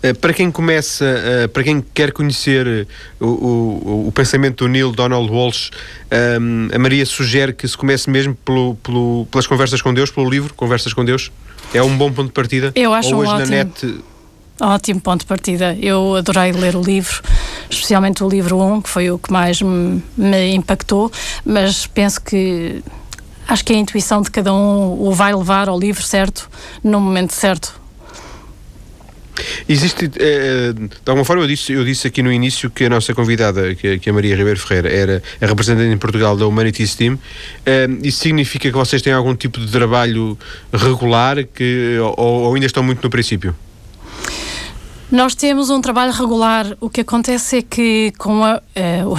Eh, 0.03 0.13
para 0.13 0.33
quem 0.33 0.49
começa, 0.49 1.05
eh, 1.05 1.47
para 1.47 1.63
quem 1.63 1.83
quer 1.93 2.11
conhecer 2.11 2.67
eh, 2.67 2.85
o, 3.19 3.25
o, 3.25 4.07
o 4.07 4.11
pensamento 4.11 4.63
do 4.63 4.67
Neil 4.67 4.91
Donald 4.91 5.29
Walsh, 5.31 5.69
a 6.73 6.79
Maria 6.79 7.05
sugere 7.05 7.53
que 7.53 7.67
se 7.67 7.77
comece 7.77 8.09
mesmo 8.09 8.35
pelo, 8.35 8.75
pelo, 8.75 9.27
pelas 9.31 9.47
conversas 9.47 9.81
com 9.81 9.93
Deus, 9.93 10.11
pelo 10.11 10.29
livro 10.29 10.53
Conversas 10.53 10.93
com 10.93 11.05
Deus. 11.05 11.31
É 11.73 11.81
um 11.81 11.97
bom 11.97 12.11
ponto 12.11 12.27
de 12.27 12.33
partida? 12.33 12.71
Eu 12.75 12.93
acho 12.93 13.15
Ou 13.15 13.21
hoje 13.21 13.31
um 13.31 13.33
na 13.33 13.41
ótimo. 13.41 13.55
net 13.55 14.03
Ótimo 14.59 15.01
ponto 15.01 15.21
de 15.21 15.25
partida. 15.25 15.75
Eu 15.81 16.15
adorei 16.15 16.51
ler 16.51 16.75
o 16.75 16.81
livro, 16.81 17.21
especialmente 17.67 18.23
o 18.23 18.29
livro 18.29 18.59
1, 18.59 18.81
que 18.81 18.89
foi 18.89 19.09
o 19.09 19.17
que 19.17 19.31
mais 19.31 19.59
me, 19.61 20.03
me 20.15 20.53
impactou, 20.53 21.11
mas 21.43 21.87
penso 21.87 22.21
que 22.21 22.83
acho 23.47 23.65
que 23.65 23.73
a 23.73 23.75
intuição 23.75 24.21
de 24.21 24.29
cada 24.29 24.53
um 24.53 25.01
o 25.01 25.13
vai 25.13 25.33
levar 25.33 25.67
ao 25.67 25.79
livro 25.79 26.03
certo, 26.03 26.47
no 26.83 26.99
momento 26.99 27.33
certo. 27.33 27.80
Existe, 29.67 30.11
eh, 30.19 30.73
de 30.73 30.89
alguma 31.05 31.25
forma, 31.25 31.43
eu 31.43 31.47
disse, 31.47 31.73
eu 31.73 31.83
disse 31.83 32.07
aqui 32.07 32.21
no 32.21 32.31
início 32.31 32.69
que 32.69 32.85
a 32.85 32.89
nossa 32.89 33.13
convidada, 33.13 33.73
que, 33.75 34.09
a 34.09 34.13
Maria 34.13 34.35
Ribeiro 34.35 34.59
Ferreira, 34.59 34.89
era 34.89 35.23
a 35.41 35.45
representante 35.45 35.93
em 35.93 35.97
Portugal 35.97 36.35
da 36.35 36.45
Humanities 36.47 36.95
Team. 36.95 37.17
Eh, 37.65 37.87
isso 38.03 38.19
significa 38.19 38.69
que 38.69 38.75
vocês 38.75 39.01
têm 39.01 39.13
algum 39.13 39.35
tipo 39.35 39.59
de 39.59 39.71
trabalho 39.71 40.37
regular 40.73 41.43
que, 41.45 41.97
ou, 42.17 42.41
ou 42.43 42.53
ainda 42.53 42.65
estão 42.65 42.83
muito 42.83 43.03
no 43.03 43.09
princípio? 43.09 43.55
Nós 45.11 45.35
temos 45.35 45.69
um 45.69 45.81
trabalho 45.81 46.13
regular. 46.13 46.77
O 46.79 46.89
que 46.89 47.01
acontece 47.01 47.57
é 47.57 47.61
que 47.61 48.13
com 48.17 48.45
a, 48.45 48.61
uh, 49.03 49.09
o 49.09 49.13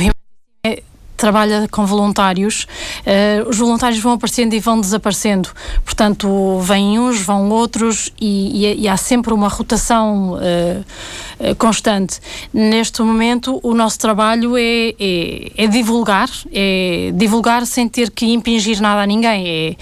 trabalha 1.23 1.69
com 1.71 1.87
voluntários, 1.87 2.67
uh, 3.07 3.49
os 3.49 3.57
voluntários 3.57 4.01
vão 4.01 4.15
aparecendo 4.15 4.55
e 4.55 4.59
vão 4.59 4.81
desaparecendo. 4.81 5.51
Portanto, 5.85 6.59
vêm 6.59 6.99
uns, 6.99 7.21
vão 7.21 7.49
outros 7.49 8.13
e, 8.21 8.67
e, 8.67 8.81
e 8.81 8.89
há 8.89 8.97
sempre 8.97 9.33
uma 9.33 9.47
rotação 9.47 10.35
uh, 10.35 11.55
constante. 11.59 12.19
Neste 12.53 13.03
momento, 13.03 13.61
o 13.63 13.73
nosso 13.73 14.01
trabalho 14.01 14.57
é, 14.57 14.95
é, 14.99 15.53
é 15.57 15.67
divulgar, 15.69 16.29
é 16.53 17.13
divulgar 17.15 17.65
sem 17.67 17.89
ter 17.89 18.11
que 18.11 18.27
impingir 18.27 18.81
nada 18.81 19.03
a 19.03 19.07
ninguém. 19.07 19.49
É 19.49 19.77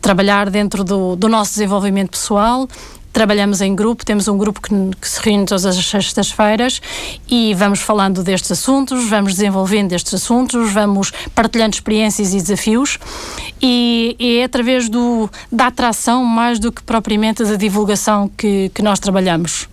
trabalhar 0.00 0.48
dentro 0.48 0.84
do, 0.84 1.16
do 1.16 1.28
nosso 1.28 1.54
desenvolvimento 1.54 2.10
pessoal, 2.10 2.68
trabalhamos 3.12 3.60
em 3.60 3.74
grupo, 3.74 4.04
temos 4.04 4.28
um 4.28 4.36
grupo 4.36 4.60
que, 4.60 4.68
que 5.00 5.08
se 5.08 5.20
reúne 5.20 5.46
todas 5.46 5.64
as 5.64 5.76
sextas-feiras 5.76 6.80
e 7.28 7.54
vamos 7.54 7.80
falando 7.80 8.22
destes 8.22 8.52
assuntos, 8.52 9.08
vamos 9.08 9.34
desenvolvendo 9.34 9.92
estes 9.92 10.14
assuntos, 10.14 10.72
vamos 10.72 11.12
partilhando 11.34 11.74
experiências 11.74 12.32
e 12.32 12.36
desafios 12.36 12.98
e, 13.60 14.16
e 14.18 14.38
é 14.38 14.44
através 14.44 14.88
do, 14.88 15.28
da 15.50 15.66
atração 15.66 16.24
mais 16.24 16.58
do 16.58 16.70
que 16.70 16.82
propriamente 16.82 17.42
da 17.44 17.56
divulgação 17.56 18.30
que, 18.36 18.70
que 18.74 18.82
nós 18.82 18.98
trabalhamos. 18.98 19.68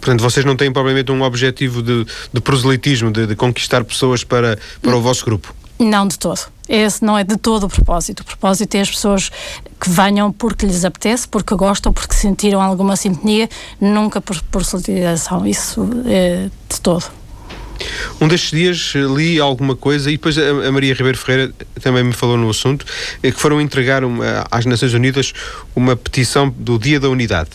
Portanto, 0.00 0.22
vocês 0.22 0.46
não 0.46 0.56
têm 0.56 0.72
propriamente 0.72 1.12
um 1.12 1.22
objetivo 1.22 1.82
de, 1.82 2.06
de 2.32 2.40
proselitismo, 2.40 3.10
de, 3.10 3.26
de 3.26 3.36
conquistar 3.36 3.84
pessoas 3.84 4.24
para, 4.24 4.58
para 4.80 4.96
o 4.96 5.00
vosso 5.02 5.24
grupo? 5.24 5.54
Não 5.80 6.06
de 6.06 6.18
todo. 6.18 6.40
Esse 6.68 7.02
não 7.02 7.18
é 7.18 7.24
de 7.24 7.36
todo 7.36 7.64
o 7.64 7.68
propósito. 7.68 8.20
O 8.20 8.24
propósito 8.24 8.74
é 8.76 8.80
as 8.80 8.90
pessoas 8.90 9.30
que 9.80 9.88
venham 9.88 10.30
porque 10.30 10.66
lhes 10.66 10.84
apetece, 10.84 11.26
porque 11.26 11.54
gostam, 11.56 11.92
porque 11.92 12.14
sentiram 12.14 12.60
alguma 12.60 12.94
sintonia, 12.96 13.48
nunca 13.80 14.20
por, 14.20 14.40
por. 14.42 14.60
Isso 14.60 15.88
é 16.06 16.48
de 16.68 16.80
todo. 16.80 17.04
Um 18.20 18.28
destes 18.28 18.50
dias 18.50 18.92
li 18.94 19.40
alguma 19.40 19.74
coisa 19.74 20.10
e 20.10 20.18
depois 20.18 20.36
a 20.36 20.70
Maria 20.70 20.92
Ribeiro 20.92 21.16
Ferreira 21.16 21.52
também 21.80 22.04
me 22.04 22.12
falou 22.12 22.36
no 22.36 22.50
assunto, 22.50 22.84
é 23.22 23.30
que 23.30 23.40
foram 23.40 23.58
entregar 23.58 24.04
uma, 24.04 24.46
às 24.50 24.66
Nações 24.66 24.92
Unidas 24.92 25.32
uma 25.74 25.96
petição 25.96 26.50
do 26.50 26.78
Dia 26.78 27.00
da 27.00 27.08
Unidade. 27.08 27.50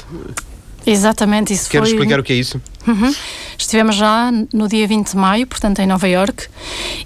Exatamente, 0.86 1.54
isso 1.54 1.70
Queres 1.70 1.90
foi... 1.90 1.98
explicar 1.98 2.20
o 2.20 2.24
que 2.24 2.34
é 2.34 2.36
isso? 2.36 2.62
Uhum. 2.88 3.14
Estivemos 3.58 3.96
já 3.96 4.32
no 4.54 4.68
dia 4.68 4.88
20 4.88 5.12
de 5.12 5.18
maio, 5.18 5.48
portanto 5.48 5.80
em 5.80 5.88
Nova 5.88 6.08
York, 6.08 6.48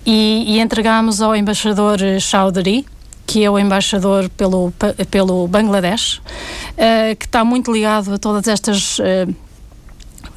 e, 0.06 0.46
e 0.48 0.60
entregámos 0.60 1.22
ao 1.22 1.36
embaixador 1.36 2.00
Chowdhury, 2.20 2.86
que 3.26 3.44
é 3.44 3.50
o 3.50 3.60
embaixador 3.60 4.28
pelo, 4.30 4.74
pelo 5.12 5.48
Bangladesh, 5.48 6.18
uh, 6.18 7.16
que 7.18 7.26
está 7.26 7.44
muito 7.44 7.72
ligado 7.72 8.14
a 8.14 8.18
todas 8.18 8.48
estas 8.48 8.98
uh, 8.98 9.04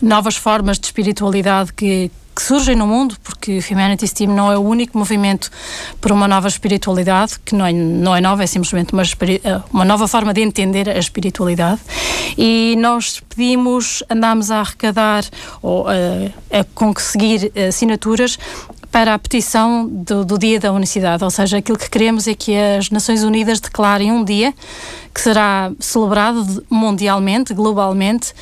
novas 0.01 0.37
formas 0.37 0.79
de 0.79 0.87
espiritualidade 0.87 1.73
que, 1.73 2.11
que 2.35 2.43
surgem 2.43 2.75
no 2.75 2.87
mundo, 2.87 3.17
porque 3.23 3.59
o 3.59 3.73
Humanities 3.73 4.13
Team 4.13 4.35
não 4.35 4.51
é 4.51 4.57
o 4.57 4.63
único 4.63 4.97
movimento 4.97 5.51
para 6.01 6.13
uma 6.15 6.27
nova 6.27 6.49
espiritualidade, 6.49 7.39
que 7.45 7.55
não 7.55 7.67
é, 7.67 7.73
não 7.73 8.17
é 8.17 8.21
nova, 8.21 8.43
é 8.43 8.47
simplesmente 8.47 8.93
uma, 8.93 9.03
eh, 9.03 9.61
uma 9.73 9.85
nova 9.85 10.09
forma 10.09 10.33
de 10.33 10.41
entender 10.41 10.89
a 10.89 10.99
espiritualidade. 10.99 11.81
E 12.37 12.75
nós 12.79 13.21
pedimos, 13.21 14.03
andámos 14.09 14.51
a 14.51 14.61
arrecadar 14.61 15.25
ou 15.61 15.87
a, 15.89 15.95
eh, 15.95 16.33
a 16.61 16.65
conseguir 16.75 17.53
assinaturas 17.69 18.39
para 18.91 19.15
a 19.15 19.19
petição 19.19 19.87
do, 19.89 20.25
do, 20.25 20.39
Dia 20.39 20.61
da 20.61 20.71
Unicidade, 20.73 21.25
ou 21.25 21.31
seja, 21.31 21.59
aquilo 21.59 21.79
que 21.79 21.89
queremos 21.89 22.27
é 22.29 22.35
que 22.35 22.55
as 22.55 22.91
Nações 22.91 23.23
Unidas 23.23 23.59
declarem 23.59 24.13
um 24.13 24.23
dia 24.23 24.55
que 25.15 25.21
será 25.21 25.73
celebrado 25.81 26.65
mundialmente, 26.69 27.55
globalmente, 27.55 28.35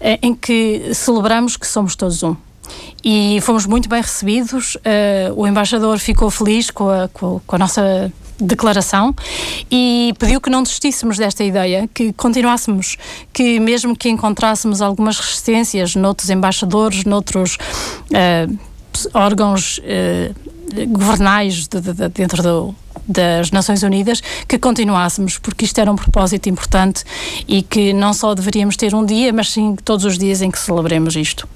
eh, 0.00 0.18
em 0.22 0.34
que 0.34 0.92
celebramos 0.94 1.56
que 1.56 1.66
somos 1.66 1.96
todos 1.96 2.22
um 2.22 2.36
e 3.04 3.38
fomos 3.42 3.66
muito 3.66 3.88
bem 3.88 4.00
recebidos. 4.00 4.76
Uh, 4.76 5.34
o 5.36 5.46
embaixador 5.46 5.98
ficou 5.98 6.30
feliz 6.30 6.70
com 6.70 6.88
a, 6.88 7.08
com, 7.08 7.40
a 7.48 7.58
nossa 7.58 8.12
declaração 8.38 9.14
e 9.70 10.12
pediu 10.18 10.40
que 10.40 10.50
não 10.50 10.62
desistíssemos 10.62 11.16
desta 11.16 11.44
ideia, 11.44 11.88
que 11.92 12.12
continuássemos, 12.12 12.96
que 13.32 13.60
mesmo 13.60 13.94
que 13.96 14.08
encontrássemos 14.08 14.82
algumas 14.82 15.18
resistências 15.18 15.94
noutros 15.94 16.30
embaixadores, 16.30 17.04
noutros 17.04 17.56
uh, 18.10 18.58
órgãos 19.12 19.78
uh, 19.78 20.88
governais 20.88 21.68
de, 21.68 21.80
de, 21.80 21.92
de, 21.92 22.08
dentro 22.08 22.42
do, 22.42 22.74
das 23.06 23.50
Nações 23.50 23.82
Unidas, 23.82 24.22
que 24.48 24.58
continuássemos, 24.58 25.38
porque 25.38 25.64
isto 25.64 25.78
era 25.78 25.90
um 25.92 25.96
propósito 25.96 26.48
importante 26.48 27.04
e 27.46 27.62
que 27.62 27.92
não 27.92 28.12
só 28.12 28.34
deveríamos 28.34 28.76
ter 28.76 28.94
um 28.94 29.04
dia, 29.04 29.32
mas 29.32 29.50
sim 29.50 29.76
todos 29.84 30.04
os 30.04 30.18
dias 30.18 30.42
em 30.42 30.50
que 30.50 30.58
celebremos 30.58 31.14
isto. 31.16 31.46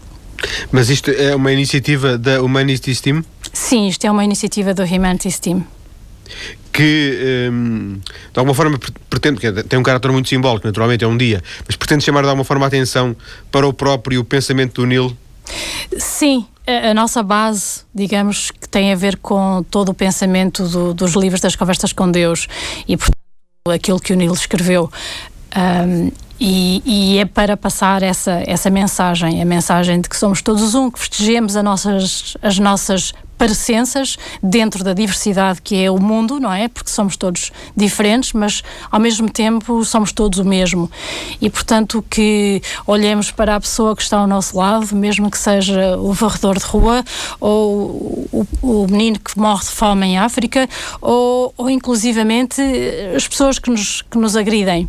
Mas 0.70 0.88
isto 0.88 1.10
é 1.10 1.34
uma 1.34 1.52
iniciativa 1.52 2.16
da 2.16 2.42
Humanities 2.42 3.00
Team? 3.00 3.24
Sim, 3.52 3.88
isto 3.88 4.06
é 4.06 4.10
uma 4.10 4.24
iniciativa 4.24 4.74
do 4.74 4.82
Humanities 4.84 5.38
Team. 5.38 5.66
Que, 6.72 7.48
um, 7.50 7.98
de 8.32 8.38
alguma 8.38 8.54
forma, 8.54 8.78
pretende, 9.08 9.40
tem 9.64 9.78
um 9.78 9.82
caráter 9.82 10.12
muito 10.12 10.28
simbólico, 10.28 10.66
naturalmente, 10.66 11.04
é 11.04 11.08
um 11.08 11.16
dia, 11.16 11.42
mas 11.66 11.74
pretende 11.74 12.04
chamar 12.04 12.22
de 12.22 12.28
alguma 12.28 12.44
forma 12.44 12.66
a 12.66 12.68
atenção 12.68 13.16
para 13.50 13.66
o 13.66 13.72
próprio 13.72 14.22
pensamento 14.22 14.82
do 14.82 14.86
Neil? 14.86 15.16
Sim, 15.96 16.46
a, 16.66 16.92
nossa 16.92 17.22
base, 17.22 17.80
digamos, 17.94 18.50
que 18.50 18.68
tem 18.68 18.92
a 18.92 18.96
ver 18.96 19.16
com 19.16 19.64
todo 19.70 19.88
o 19.88 19.94
pensamento 19.94 20.68
do, 20.68 20.92
dos 20.92 21.14
livros 21.14 21.40
das 21.40 21.56
conversas 21.56 21.92
com 21.92 22.10
Deus 22.10 22.46
e, 22.86 22.96
portanto, 22.96 23.16
aquilo 23.72 23.98
que 23.98 24.12
o 24.12 24.16
Neil 24.16 24.32
escreveu. 24.32 24.90
Um, 25.56 26.12
e, 26.40 26.82
e, 26.84 27.18
é 27.18 27.24
para 27.24 27.56
passar 27.56 28.02
essa, 28.02 28.42
essa 28.46 28.70
mensagem, 28.70 29.42
a 29.42 29.44
mensagem 29.44 30.00
de 30.00 30.08
que 30.08 30.16
somos 30.16 30.40
todos 30.40 30.74
um, 30.74 30.90
que 30.90 30.98
festejemos 30.98 31.56
as 31.56 31.64
nossas, 31.64 32.36
as 32.42 32.58
nossas 32.58 33.12
parecenças 33.38 34.18
dentro 34.42 34.82
da 34.82 34.92
diversidade 34.92 35.62
que 35.62 35.82
é 35.82 35.90
o 35.90 35.98
mundo, 35.98 36.40
não 36.40 36.52
é? 36.52 36.66
Porque 36.66 36.90
somos 36.90 37.16
todos 37.16 37.52
diferentes, 37.74 38.32
mas 38.32 38.62
ao 38.90 38.98
mesmo 38.98 39.30
tempo 39.30 39.84
somos 39.84 40.12
todos 40.12 40.40
o 40.40 40.44
mesmo. 40.44 40.90
E 41.40 41.48
portanto 41.48 42.04
que 42.10 42.60
olhemos 42.86 43.30
para 43.30 43.54
a 43.54 43.60
pessoa 43.60 43.94
que 43.94 44.02
está 44.02 44.18
ao 44.18 44.26
nosso 44.26 44.56
lado, 44.58 44.94
mesmo 44.94 45.30
que 45.30 45.38
seja 45.38 45.96
o 45.96 46.12
varredor 46.12 46.58
de 46.58 46.64
rua 46.64 47.04
ou 47.40 48.28
o, 48.32 48.46
o 48.60 48.86
menino 48.90 49.20
que 49.20 49.38
morre 49.38 49.64
de 49.64 49.70
fome 49.70 50.06
em 50.06 50.18
África 50.18 50.68
ou, 51.00 51.54
ou 51.56 51.70
inclusivamente 51.70 52.60
as 53.14 53.28
pessoas 53.28 53.58
que 53.58 53.70
nos, 53.70 54.02
que 54.02 54.18
nos 54.18 54.36
agridem 54.36 54.88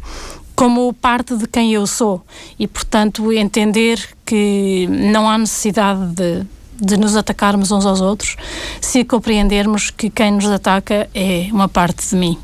como 0.60 0.92
parte 0.94 1.38
de 1.38 1.48
quem 1.48 1.74
eu 1.74 1.88
sou 1.88 2.22
e, 2.60 2.68
portanto, 2.68 3.32
entender 3.32 3.98
que 4.26 4.86
não 4.90 5.30
há 5.30 5.38
necessidade 5.38 6.06
de, 6.08 6.44
de 6.76 6.98
nos 6.98 7.16
atacarmos 7.16 7.72
uns 7.72 7.86
aos 7.86 8.02
outros 8.02 8.36
se 8.82 9.06
compreendermos 9.06 9.90
que 9.90 10.10
quem 10.10 10.34
nos 10.34 10.48
ataca 10.48 11.08
é 11.16 11.48
uma 11.54 11.70
parte 11.70 12.10
de 12.10 12.16
mim. 12.18 12.38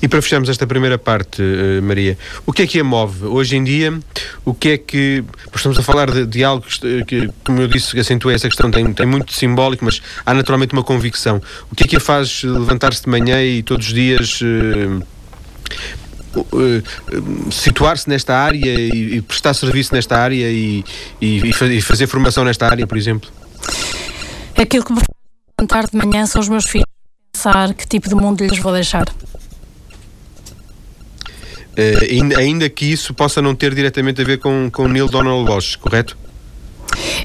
E 0.00 0.06
para 0.06 0.22
fecharmos 0.22 0.48
esta 0.48 0.64
primeira 0.64 0.96
parte, 0.96 1.42
eh, 1.42 1.80
Maria, 1.80 2.16
o 2.46 2.52
que 2.52 2.62
é 2.62 2.66
que 2.68 2.78
a 2.78 2.84
move? 2.84 3.24
Hoje 3.26 3.56
em 3.56 3.64
dia, 3.64 3.98
o 4.44 4.54
que 4.54 4.68
é 4.68 4.78
que. 4.78 5.24
Estamos 5.52 5.78
a 5.78 5.82
falar 5.82 6.08
de, 6.08 6.24
de 6.24 6.44
algo 6.44 6.64
que, 7.06 7.28
como 7.44 7.60
eu 7.60 7.66
disse, 7.66 7.98
acentua 7.98 8.32
essa 8.32 8.48
questão, 8.48 8.70
tem, 8.70 8.92
tem 8.92 9.06
muito 9.06 9.32
simbólico, 9.32 9.84
mas 9.84 10.00
há 10.24 10.32
naturalmente 10.34 10.72
uma 10.72 10.84
convicção. 10.84 11.42
O 11.70 11.74
que 11.74 11.82
é 11.82 11.86
que 11.88 11.96
a 11.96 12.00
faz 12.00 12.44
levantar-se 12.44 13.02
de 13.02 13.10
manhã 13.10 13.42
e 13.42 13.60
todos 13.60 13.88
os 13.88 13.92
dias. 13.92 14.40
Uh, 14.40 15.02
situar-se 17.50 18.08
nesta 18.08 18.36
área 18.36 18.58
e, 18.58 19.16
e, 19.16 19.22
prestar 19.22 19.54
serviço 19.54 19.94
nesta 19.94 20.18
área 20.18 20.50
e, 20.50 20.84
e, 21.20 21.50
e, 21.50 21.82
fazer 21.82 22.06
formação 22.06 22.44
nesta 22.44 22.66
área, 22.66 22.86
por 22.86 22.96
exemplo? 22.96 23.30
Aquilo 24.56 24.84
que 24.84 24.92
me 24.92 25.00
levantar 25.58 25.86
de 25.86 25.96
manhã 25.96 26.26
são 26.26 26.40
os 26.40 26.48
meus 26.48 26.66
filhos. 26.66 26.86
Pensar 27.32 27.74
que 27.74 27.86
tipo 27.86 28.08
de 28.08 28.14
mundo 28.14 28.44
lhes 28.44 28.58
vou 28.58 28.72
deixar. 28.72 29.08
Uh, 31.72 32.38
ainda 32.38 32.68
que 32.68 32.84
isso 32.84 33.14
possa 33.14 33.40
não 33.40 33.54
ter 33.54 33.74
diretamente 33.74 34.20
a 34.20 34.24
ver 34.24 34.38
com, 34.38 34.70
com 34.70 34.86
Neil 34.86 35.08
Donald 35.08 35.48
Walsh, 35.50 35.76
correto? 35.76 36.16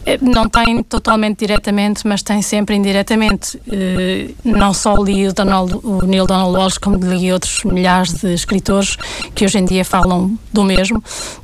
Eh, 0.05 0.17
não 0.21 0.47
tem 0.47 0.83
totalmente 0.83 1.39
diretamente, 1.39 2.07
mas 2.07 2.21
tem 2.21 2.41
sempre 2.41 2.75
indiretamente. 2.75 3.59
Eh, 3.71 4.31
não 4.43 4.73
só 4.73 4.95
li 4.95 5.27
o, 5.27 5.33
Donald, 5.33 5.79
o 5.83 6.05
Neil 6.05 6.25
Donald 6.25 6.55
Walsh, 6.55 6.77
como 6.77 6.97
li 6.97 7.31
outros 7.31 7.63
milhares 7.63 8.13
de 8.13 8.33
escritores 8.33 8.97
que 9.35 9.45
hoje 9.45 9.57
em 9.57 9.65
dia 9.65 9.83
falam 9.83 10.37
do 10.51 10.63
mesmo, 10.63 11.03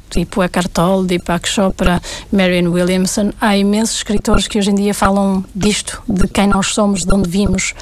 tipo 0.10 0.44
Eckhart 0.44 0.72
Tolle, 0.72 1.08
Deepak 1.08 1.48
Chopra, 1.48 2.02
Marianne 2.32 2.68
Williamson. 2.68 3.32
Há 3.40 3.58
imensos 3.58 3.98
escritores 3.98 4.48
que 4.48 4.58
hoje 4.58 4.72
em 4.72 4.76
dia 4.76 4.94
falam 4.94 5.44
disto, 5.56 6.02
de 6.08 6.28
quem 6.28 6.48
nós 6.48 6.68
somos, 6.68 7.06
de 7.06 7.14
onde 7.14 7.30
vimos 7.30 7.74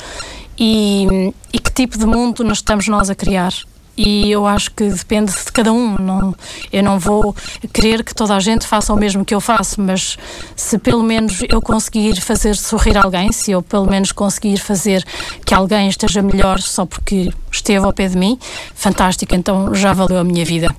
e, 0.58 1.34
e 1.52 1.60
que 1.60 1.72
tipo 1.72 1.98
de 1.98 2.06
mundo 2.06 2.44
nós 2.44 2.58
estamos 2.58 2.88
nós 2.88 3.10
a 3.10 3.16
criar 3.16 3.52
e 3.98 4.32
eu 4.32 4.46
acho 4.46 4.72
que 4.72 4.90
depende 4.90 5.32
de 5.32 5.52
cada 5.52 5.72
um. 5.72 5.98
Não, 5.98 6.36
eu 6.72 6.84
não 6.84 7.00
vou 7.00 7.36
querer 7.74 8.04
que 8.04 8.14
toda 8.14 8.36
a 8.36 8.40
gente 8.40 8.66
faça 8.66 8.94
o 8.94 8.98
mesmo 8.98 9.26
que 9.26 9.34
eu 9.34 9.42
faço, 9.42 9.82
mas 9.82 10.18
se 10.56 10.78
pelo 10.78 11.04
menos 11.04 11.42
eu 11.50 11.62
conseguir 11.62 12.20
fazer 12.22 12.56
sorrir 12.56 12.98
alguém, 12.98 13.32
se 13.32 13.52
eu 13.52 13.62
pelo 13.62 13.86
menos 13.86 14.12
conseguir 14.12 14.58
fazer 14.58 15.06
que 15.46 15.54
alguém 15.54 15.90
esteja 15.90 16.22
melhor 16.22 16.60
só 16.60 16.86
porque 16.86 17.32
esteve 17.52 17.86
ao 17.86 17.94
pé 17.94 18.08
de 18.08 18.18
mim, 18.18 18.38
fantástico, 18.74 19.36
então 19.36 19.74
já 19.74 19.94
valeu 19.94 20.18
a 20.18 20.24
minha 20.24 20.46
vida. 20.46 20.74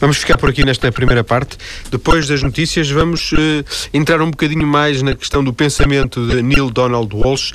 Vamos 0.00 0.18
ficar 0.18 0.36
por 0.36 0.50
aqui 0.50 0.64
nesta 0.64 0.90
primeira 0.92 1.24
parte. 1.24 1.56
Depois 1.90 2.26
das 2.26 2.42
notícias, 2.42 2.90
vamos 2.90 3.32
uh, 3.32 3.36
entrar 3.92 4.20
um 4.20 4.30
bocadinho 4.30 4.66
mais 4.66 5.02
na 5.02 5.14
questão 5.14 5.42
do 5.42 5.52
pensamento 5.52 6.26
de 6.26 6.42
Neil 6.42 6.70
Donald 6.70 7.14
Walsh. 7.14 7.52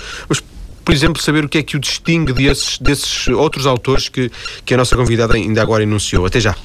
Por 0.87 0.93
exemplo, 0.93 1.21
saber 1.21 1.43
o 1.43 1.49
que 1.49 1.57
é 1.57 1.63
que 1.63 1.75
o 1.75 1.79
distingue 1.81 2.31
desses, 2.31 2.79
desses 2.79 3.27
outros 3.27 3.67
autores 3.67 4.07
que, 4.07 4.31
que 4.63 4.73
a 4.73 4.77
nossa 4.77 4.95
convidada 4.95 5.33
ainda 5.33 5.61
agora 5.61 5.83
enunciou. 5.83 6.25
Até 6.25 6.39
já. 6.39 6.55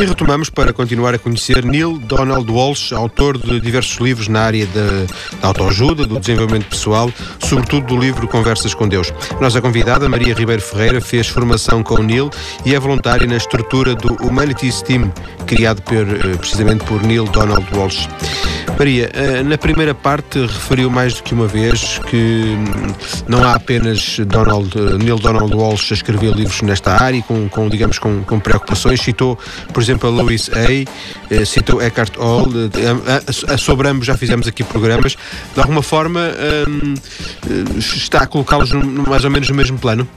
E 0.00 0.04
retomamos 0.06 0.48
para 0.48 0.72
continuar 0.72 1.14
a 1.14 1.18
conhecer 1.18 1.62
Neil 1.62 1.98
Donald 1.98 2.50
Walsh, 2.50 2.90
autor 2.90 3.36
de 3.36 3.60
diversos 3.60 3.98
livros 3.98 4.28
na 4.28 4.40
área 4.40 4.66
da, 4.68 5.04
da 5.42 5.48
autoajuda, 5.48 6.06
do 6.06 6.18
desenvolvimento 6.18 6.70
pessoal, 6.70 7.12
sobretudo 7.38 7.88
do 7.88 7.98
livro 7.98 8.26
Conversas 8.26 8.72
com 8.72 8.88
Deus. 8.88 9.12
Nossa 9.42 9.60
convidada, 9.60 10.08
Maria 10.08 10.32
Ribeiro 10.32 10.62
Ferreira, 10.62 11.02
fez 11.02 11.28
formação 11.28 11.82
com 11.82 11.96
o 11.96 12.02
Neil 12.02 12.30
e 12.64 12.74
é 12.74 12.80
voluntária 12.80 13.26
na 13.26 13.36
estrutura 13.36 13.94
do 13.94 14.14
Humanities 14.26 14.80
Team, 14.80 15.12
criado 15.46 15.82
eh, 15.90 16.34
precisamente 16.38 16.82
por 16.86 17.02
Neil 17.02 17.26
Donald 17.26 17.66
Walsh. 17.76 18.08
Maria, 18.78 19.10
eh, 19.12 19.42
na 19.42 19.58
primeira 19.58 19.94
parte 19.94 20.40
referiu 20.40 20.88
mais 20.88 21.12
do 21.12 21.22
que 21.22 21.34
uma 21.34 21.46
vez 21.46 21.98
que 22.08 22.16
hum, 22.16 22.94
não 23.28 23.44
há 23.44 23.54
apenas 23.54 24.18
Donald, 24.20 24.72
eh, 24.74 24.96
Neil 24.96 25.18
Donald 25.18 25.54
Walsh 25.54 25.92
a 25.92 25.94
escrever 25.94 26.34
livros 26.34 26.62
nesta 26.62 26.92
área, 26.92 27.20
com, 27.20 27.46
com 27.50 27.68
digamos, 27.68 27.98
com, 27.98 28.24
com 28.24 28.40
preocupações. 28.40 29.02
Citou, 29.02 29.38
por 29.74 29.82
exemplo, 29.82 29.89
a 30.06 30.10
Louis 30.10 30.50
A., 30.52 31.34
eh, 31.34 31.44
citou 31.44 31.80
Eckhart 31.80 32.12
Tolle, 32.14 32.70
sobre 33.58 33.88
ambos 33.88 34.06
já 34.06 34.16
fizemos 34.16 34.46
aqui 34.46 34.64
programas. 34.64 35.16
De 35.54 35.60
alguma 35.60 35.82
forma, 35.82 36.20
hum, 36.68 36.94
está 37.78 38.20
a 38.20 38.26
colocá-los 38.26 38.72
mais 38.72 39.24
ou 39.24 39.30
menos 39.30 39.48
no 39.48 39.54
mesmo 39.54 39.78
plano? 39.78 40.08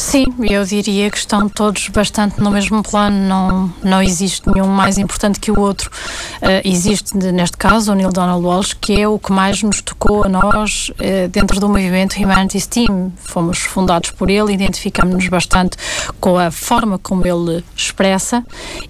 Sim, 0.00 0.24
eu 0.48 0.64
diria 0.64 1.10
que 1.10 1.18
estão 1.18 1.46
todos 1.46 1.88
bastante 1.88 2.40
no 2.40 2.50
mesmo 2.50 2.82
plano, 2.82 3.16
não, 3.28 3.72
não 3.82 4.02
existe 4.02 4.50
nenhum 4.50 4.66
mais 4.66 4.96
importante 4.96 5.38
que 5.38 5.50
o 5.50 5.60
outro. 5.60 5.90
Uh, 6.36 6.64
existe, 6.64 7.14
neste 7.18 7.58
caso, 7.58 7.92
o 7.92 7.94
Neil 7.94 8.10
Donald 8.10 8.42
Walsh, 8.42 8.72
que 8.72 8.98
é 8.98 9.06
o 9.06 9.18
que 9.18 9.30
mais 9.30 9.62
nos 9.62 9.82
tocou 9.82 10.24
a 10.24 10.28
nós 10.28 10.88
uh, 10.88 11.28
dentro 11.28 11.60
do 11.60 11.68
movimento 11.68 12.16
Humanities 12.16 12.66
Team. 12.66 13.12
Fomos 13.14 13.58
fundados 13.58 14.10
por 14.10 14.30
ele, 14.30 14.54
identificamos-nos 14.54 15.28
bastante 15.28 15.76
com 16.18 16.38
a 16.38 16.50
forma 16.50 16.98
como 16.98 17.26
ele 17.26 17.62
expressa 17.76 18.42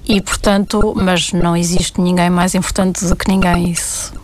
e, 0.06 0.20
portanto, 0.20 0.94
mas 0.96 1.32
não 1.32 1.56
existe 1.56 2.00
ninguém 2.00 2.30
mais 2.30 2.54
importante 2.54 3.04
do 3.04 3.16
que 3.16 3.28
ninguém. 3.28 3.72
Isso 3.72 4.19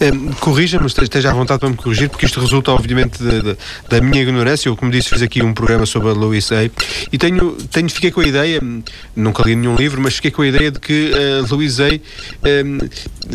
um, 0.00 0.32
Corrija-me, 0.34 0.86
esteja 0.86 1.30
à 1.30 1.34
vontade 1.34 1.60
para 1.60 1.68
me 1.68 1.76
corrigir, 1.76 2.08
porque 2.08 2.26
isto 2.26 2.40
resulta, 2.40 2.70
obviamente, 2.72 3.18
de, 3.18 3.42
de, 3.42 3.56
da 3.88 4.00
minha 4.00 4.22
ignorância. 4.22 4.68
Eu, 4.68 4.76
como 4.76 4.90
disse, 4.90 5.10
fiz 5.10 5.22
aqui 5.22 5.42
um 5.42 5.52
programa 5.52 5.86
sobre 5.86 6.10
a 6.10 6.12
Louis 6.12 6.50
A. 6.52 6.64
E 6.64 7.18
tenho, 7.18 7.52
tenho, 7.70 7.88
fiquei 7.88 8.10
com 8.10 8.20
a 8.20 8.26
ideia, 8.26 8.60
nunca 9.14 9.42
li 9.44 9.56
nenhum 9.56 9.76
livro, 9.76 10.00
mas 10.00 10.16
fiquei 10.16 10.30
com 10.30 10.42
a 10.42 10.46
ideia 10.46 10.70
de 10.70 10.78
que 10.78 11.12
uh, 11.12 11.54
Louis 11.54 11.80
A. 11.80 11.86
Um, 11.86 12.78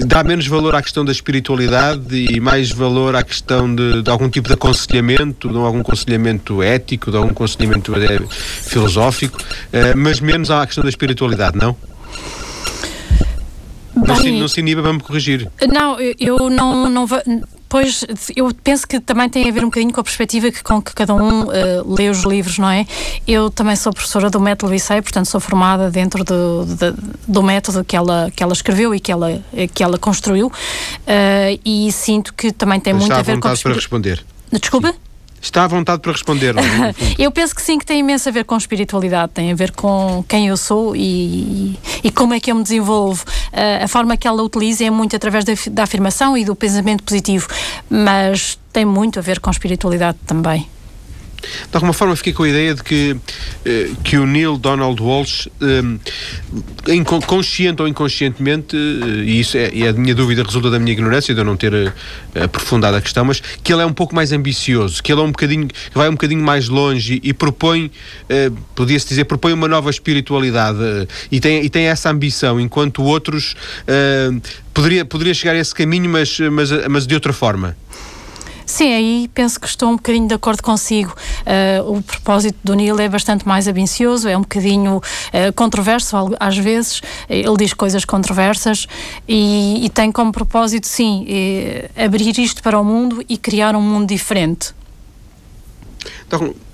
dá 0.05 0.23
menos 0.23 0.47
valor 0.47 0.75
à 0.75 0.81
questão 0.81 1.03
da 1.03 1.11
espiritualidade 1.11 2.15
e 2.15 2.39
mais 2.39 2.71
valor 2.71 3.15
à 3.15 3.23
questão 3.23 3.73
de, 3.73 4.01
de 4.01 4.09
algum 4.09 4.29
tipo 4.29 4.47
de 4.47 4.53
aconselhamento, 4.53 5.49
de 5.49 5.57
algum 5.57 5.81
aconselhamento 5.81 6.63
ético, 6.63 7.11
de 7.11 7.17
algum 7.17 7.31
aconselhamento 7.31 7.93
filosófico, 8.63 9.37
uh, 9.37 9.97
mas 9.97 10.19
menos 10.19 10.49
à 10.49 10.65
questão 10.65 10.83
da 10.83 10.89
espiritualidade, 10.89 11.57
não? 11.57 11.75
Não 13.95 14.15
se, 14.15 14.31
não 14.31 14.47
se 14.47 14.59
iniba 14.59 14.81
para 14.81 14.93
me 14.93 14.99
corrigir. 14.99 15.49
Não, 15.67 15.97
eu 15.99 16.49
não, 16.49 16.89
não 16.89 17.05
Pois, 17.71 18.03
eu 18.35 18.53
penso 18.61 18.85
que 18.85 18.99
também 18.99 19.29
tem 19.29 19.47
a 19.47 19.51
ver 19.53 19.61
um 19.61 19.67
bocadinho 19.67 19.93
com 19.93 20.01
a 20.01 20.03
perspectiva 20.03 20.51
que, 20.51 20.61
com 20.61 20.81
que 20.81 20.93
cada 20.93 21.13
um 21.13 21.43
uh, 21.43 21.49
lê 21.87 22.09
os 22.09 22.23
livros, 22.23 22.57
não 22.57 22.69
é? 22.69 22.85
Eu 23.25 23.49
também 23.49 23.77
sou 23.77 23.93
professora 23.93 24.29
do 24.29 24.41
método 24.41 24.75
ICEI, 24.75 25.01
portanto 25.01 25.27
sou 25.27 25.39
formada 25.39 25.89
dentro 25.89 26.21
do, 26.25 26.65
do, 26.65 26.97
do, 27.25 27.41
método 27.41 27.85
que 27.85 27.95
ela, 27.95 28.29
que 28.35 28.43
ela 28.43 28.51
escreveu 28.51 28.93
e 28.93 28.99
que 28.99 29.09
ela, 29.09 29.41
que 29.73 29.81
ela 29.81 29.97
construiu 29.97 30.47
uh, 30.47 31.59
e 31.63 31.89
sinto 31.93 32.33
que 32.33 32.51
também 32.51 32.77
tem 32.77 32.91
Mas 32.91 33.03
muito 33.03 33.15
a 33.15 33.21
ver 33.21 33.39
com 33.39 33.47
a 33.47 33.55
para 33.55 33.73
responder. 33.73 34.21
Desculpa? 34.51 34.91
Sim. 34.91 35.10
Está 35.41 35.63
à 35.63 35.67
vontade 35.67 36.01
para 36.01 36.11
responder. 36.11 36.55
É? 36.57 36.61
eu 37.17 37.31
penso 37.31 37.55
que 37.55 37.61
sim, 37.61 37.79
que 37.79 37.85
tem 37.85 37.99
imenso 37.99 38.29
a 38.29 38.31
ver 38.31 38.45
com 38.45 38.55
espiritualidade, 38.55 39.31
tem 39.33 39.51
a 39.51 39.55
ver 39.55 39.71
com 39.71 40.23
quem 40.27 40.47
eu 40.47 40.57
sou 40.57 40.95
e, 40.95 41.77
e 42.03 42.11
como 42.11 42.33
é 42.33 42.39
que 42.39 42.51
eu 42.51 42.55
me 42.55 42.63
desenvolvo. 42.63 43.23
Uh, 43.51 43.83
a 43.83 43.87
forma 43.87 44.15
que 44.15 44.27
ela 44.27 44.41
utiliza 44.43 44.85
é 44.85 44.89
muito 44.89 45.15
através 45.15 45.43
da, 45.43 45.53
da 45.71 45.83
afirmação 45.83 46.37
e 46.37 46.45
do 46.45 46.55
pensamento 46.55 47.03
positivo, 47.03 47.47
mas 47.89 48.59
tem 48.71 48.85
muito 48.85 49.17
a 49.17 49.21
ver 49.21 49.39
com 49.39 49.49
espiritualidade 49.49 50.17
também. 50.25 50.67
De 51.41 51.73
alguma 51.73 51.93
forma 51.93 52.15
fiquei 52.15 52.33
com 52.33 52.43
a 52.43 52.49
ideia 52.49 52.75
de 52.75 52.83
que, 52.83 53.15
eh, 53.65 53.89
que 54.03 54.17
o 54.17 54.25
Neil 54.25 54.57
Donald 54.57 55.01
Walsh, 55.01 55.47
eh, 55.61 57.03
consciente 57.25 57.81
ou 57.81 57.87
inconscientemente, 57.87 58.75
eh, 58.75 59.23
e 59.23 59.39
isso 59.39 59.57
é, 59.57 59.71
e 59.73 59.87
a 59.87 59.93
minha 59.93 60.13
dúvida 60.13 60.43
resulta 60.43 60.69
da 60.69 60.79
minha 60.79 60.91
ignorância, 60.91 61.33
de 61.33 61.39
eu 61.39 61.45
não 61.45 61.55
ter 61.55 61.93
aprofundado 62.35 62.97
a 62.97 63.01
questão, 63.01 63.25
mas 63.25 63.39
que 63.39 63.73
ele 63.73 63.81
é 63.81 63.85
um 63.85 63.93
pouco 63.93 64.13
mais 64.13 64.31
ambicioso, 64.31 65.01
que 65.01 65.11
ele 65.11 65.21
é 65.21 65.23
um 65.23 65.31
bocadinho, 65.31 65.67
vai 65.93 66.09
um 66.09 66.13
bocadinho 66.13 66.43
mais 66.43 66.69
longe 66.69 67.19
e, 67.23 67.29
e 67.29 67.33
propõe, 67.33 67.91
podia-se 68.75 69.07
dizer, 69.07 69.25
propõe 69.25 69.53
uma 69.53 69.67
nova 69.67 69.89
espiritualidade 69.89 70.79
e 71.31 71.39
tem, 71.39 71.63
e 71.63 71.69
tem 71.69 71.85
essa 71.85 72.09
ambição, 72.09 72.59
enquanto 72.59 73.03
outros 73.03 73.55
poderia, 74.73 75.05
poderia 75.05 75.33
chegar 75.33 75.55
a 75.55 75.59
esse 75.59 75.73
caminho, 75.73 76.09
mas, 76.09 76.39
mas, 76.39 76.69
mas 76.87 77.07
de 77.07 77.13
outra 77.13 77.33
forma. 77.33 77.75
Sim, 78.71 78.93
aí 78.93 79.29
penso 79.33 79.59
que 79.59 79.67
estou 79.67 79.89
um 79.89 79.97
bocadinho 79.97 80.29
de 80.29 80.33
acordo 80.33 80.63
consigo. 80.63 81.13
Uh, 81.41 81.97
o 81.97 82.01
propósito 82.01 82.57
do 82.63 82.73
Neil 82.73 82.97
é 83.01 83.09
bastante 83.09 83.45
mais 83.45 83.67
ambicioso, 83.67 84.29
é 84.29 84.37
um 84.37 84.41
bocadinho 84.41 84.95
uh, 84.95 85.53
controverso 85.53 86.15
às 86.39 86.57
vezes. 86.57 87.01
Ele 87.27 87.57
diz 87.57 87.73
coisas 87.73 88.05
controversas 88.05 88.87
e, 89.27 89.85
e 89.85 89.89
tem 89.89 90.09
como 90.09 90.31
propósito, 90.31 90.87
sim, 90.87 91.25
é 91.27 92.05
abrir 92.05 92.39
isto 92.39 92.63
para 92.63 92.79
o 92.79 92.83
mundo 92.83 93.21
e 93.27 93.37
criar 93.37 93.75
um 93.75 93.81
mundo 93.81 94.07
diferente. 94.07 94.73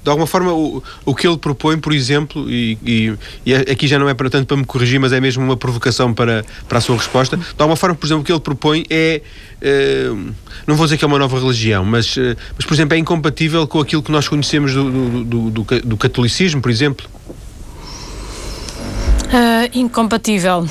De 0.04 0.10
alguma 0.10 0.28
forma, 0.28 0.54
o, 0.54 0.82
o 1.04 1.16
que 1.16 1.28
ele 1.28 1.38
propõe, 1.38 1.78
por 1.78 1.92
exemplo, 1.92 2.50
e, 2.50 2.78
e, 2.86 3.14
e, 3.46 3.54
é, 3.54 3.72
aqui 3.72 3.88
já 3.88 4.00
não 4.00 4.08
é 4.08 4.14
para 4.14 4.30
tanto 4.30 4.46
para 4.46 4.56
me 4.56 4.64
corrigir, 4.64 5.00
mas 5.00 5.12
é 5.12 5.20
mesmo 5.20 5.44
uma 5.44 5.58
provocação 5.58 6.14
para, 6.14 6.46
para 6.68 6.78
a 6.78 6.82
sua 6.82 6.96
resposta. 6.96 7.36
De 7.36 7.44
alguma 7.58 7.76
forma, 7.76 7.96
por 7.96 8.06
exemplo, 8.06 8.22
o 8.22 8.26
que 8.26 8.32
ele 8.32 8.40
propõe 8.40 8.86
é. 8.90 9.22
Uh, 9.58 10.34
não 10.66 10.76
vou 10.76 10.86
dizer 10.86 10.98
que 10.98 11.04
é 11.04 11.08
uma 11.08 11.20
nova 11.20 11.38
religião, 11.40 11.84
mas, 11.84 12.16
uh, 12.16 12.38
mas, 12.56 12.66
por 12.66 12.74
exemplo, 12.74 12.96
é 12.96 13.00
incompatível 13.00 13.68
com 13.68 13.80
aquilo 13.80 14.02
que 14.04 14.12
nós 14.12 14.28
conhecemos 14.28 14.74
do, 14.74 15.24
do, 15.24 15.50
do, 15.50 15.64
do, 15.82 15.98
catolicismo, 15.98 16.62
por 16.62 16.72
exemplo. 16.72 17.06
Uh, 19.26 19.70
incompatível. 19.74 20.66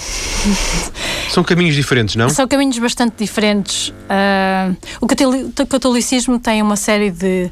São 1.29 1.45
caminhos 1.45 1.75
diferentes, 1.75 2.17
não? 2.17 2.31
São 2.31 2.49
caminhos 2.49 2.79
bastante 2.79 3.17
diferentes. 3.19 3.93
O 5.01 5.67
catolicismo 5.67 6.39
tem 6.39 6.63
uma 6.63 6.77
série 6.77 7.11
de 7.11 7.51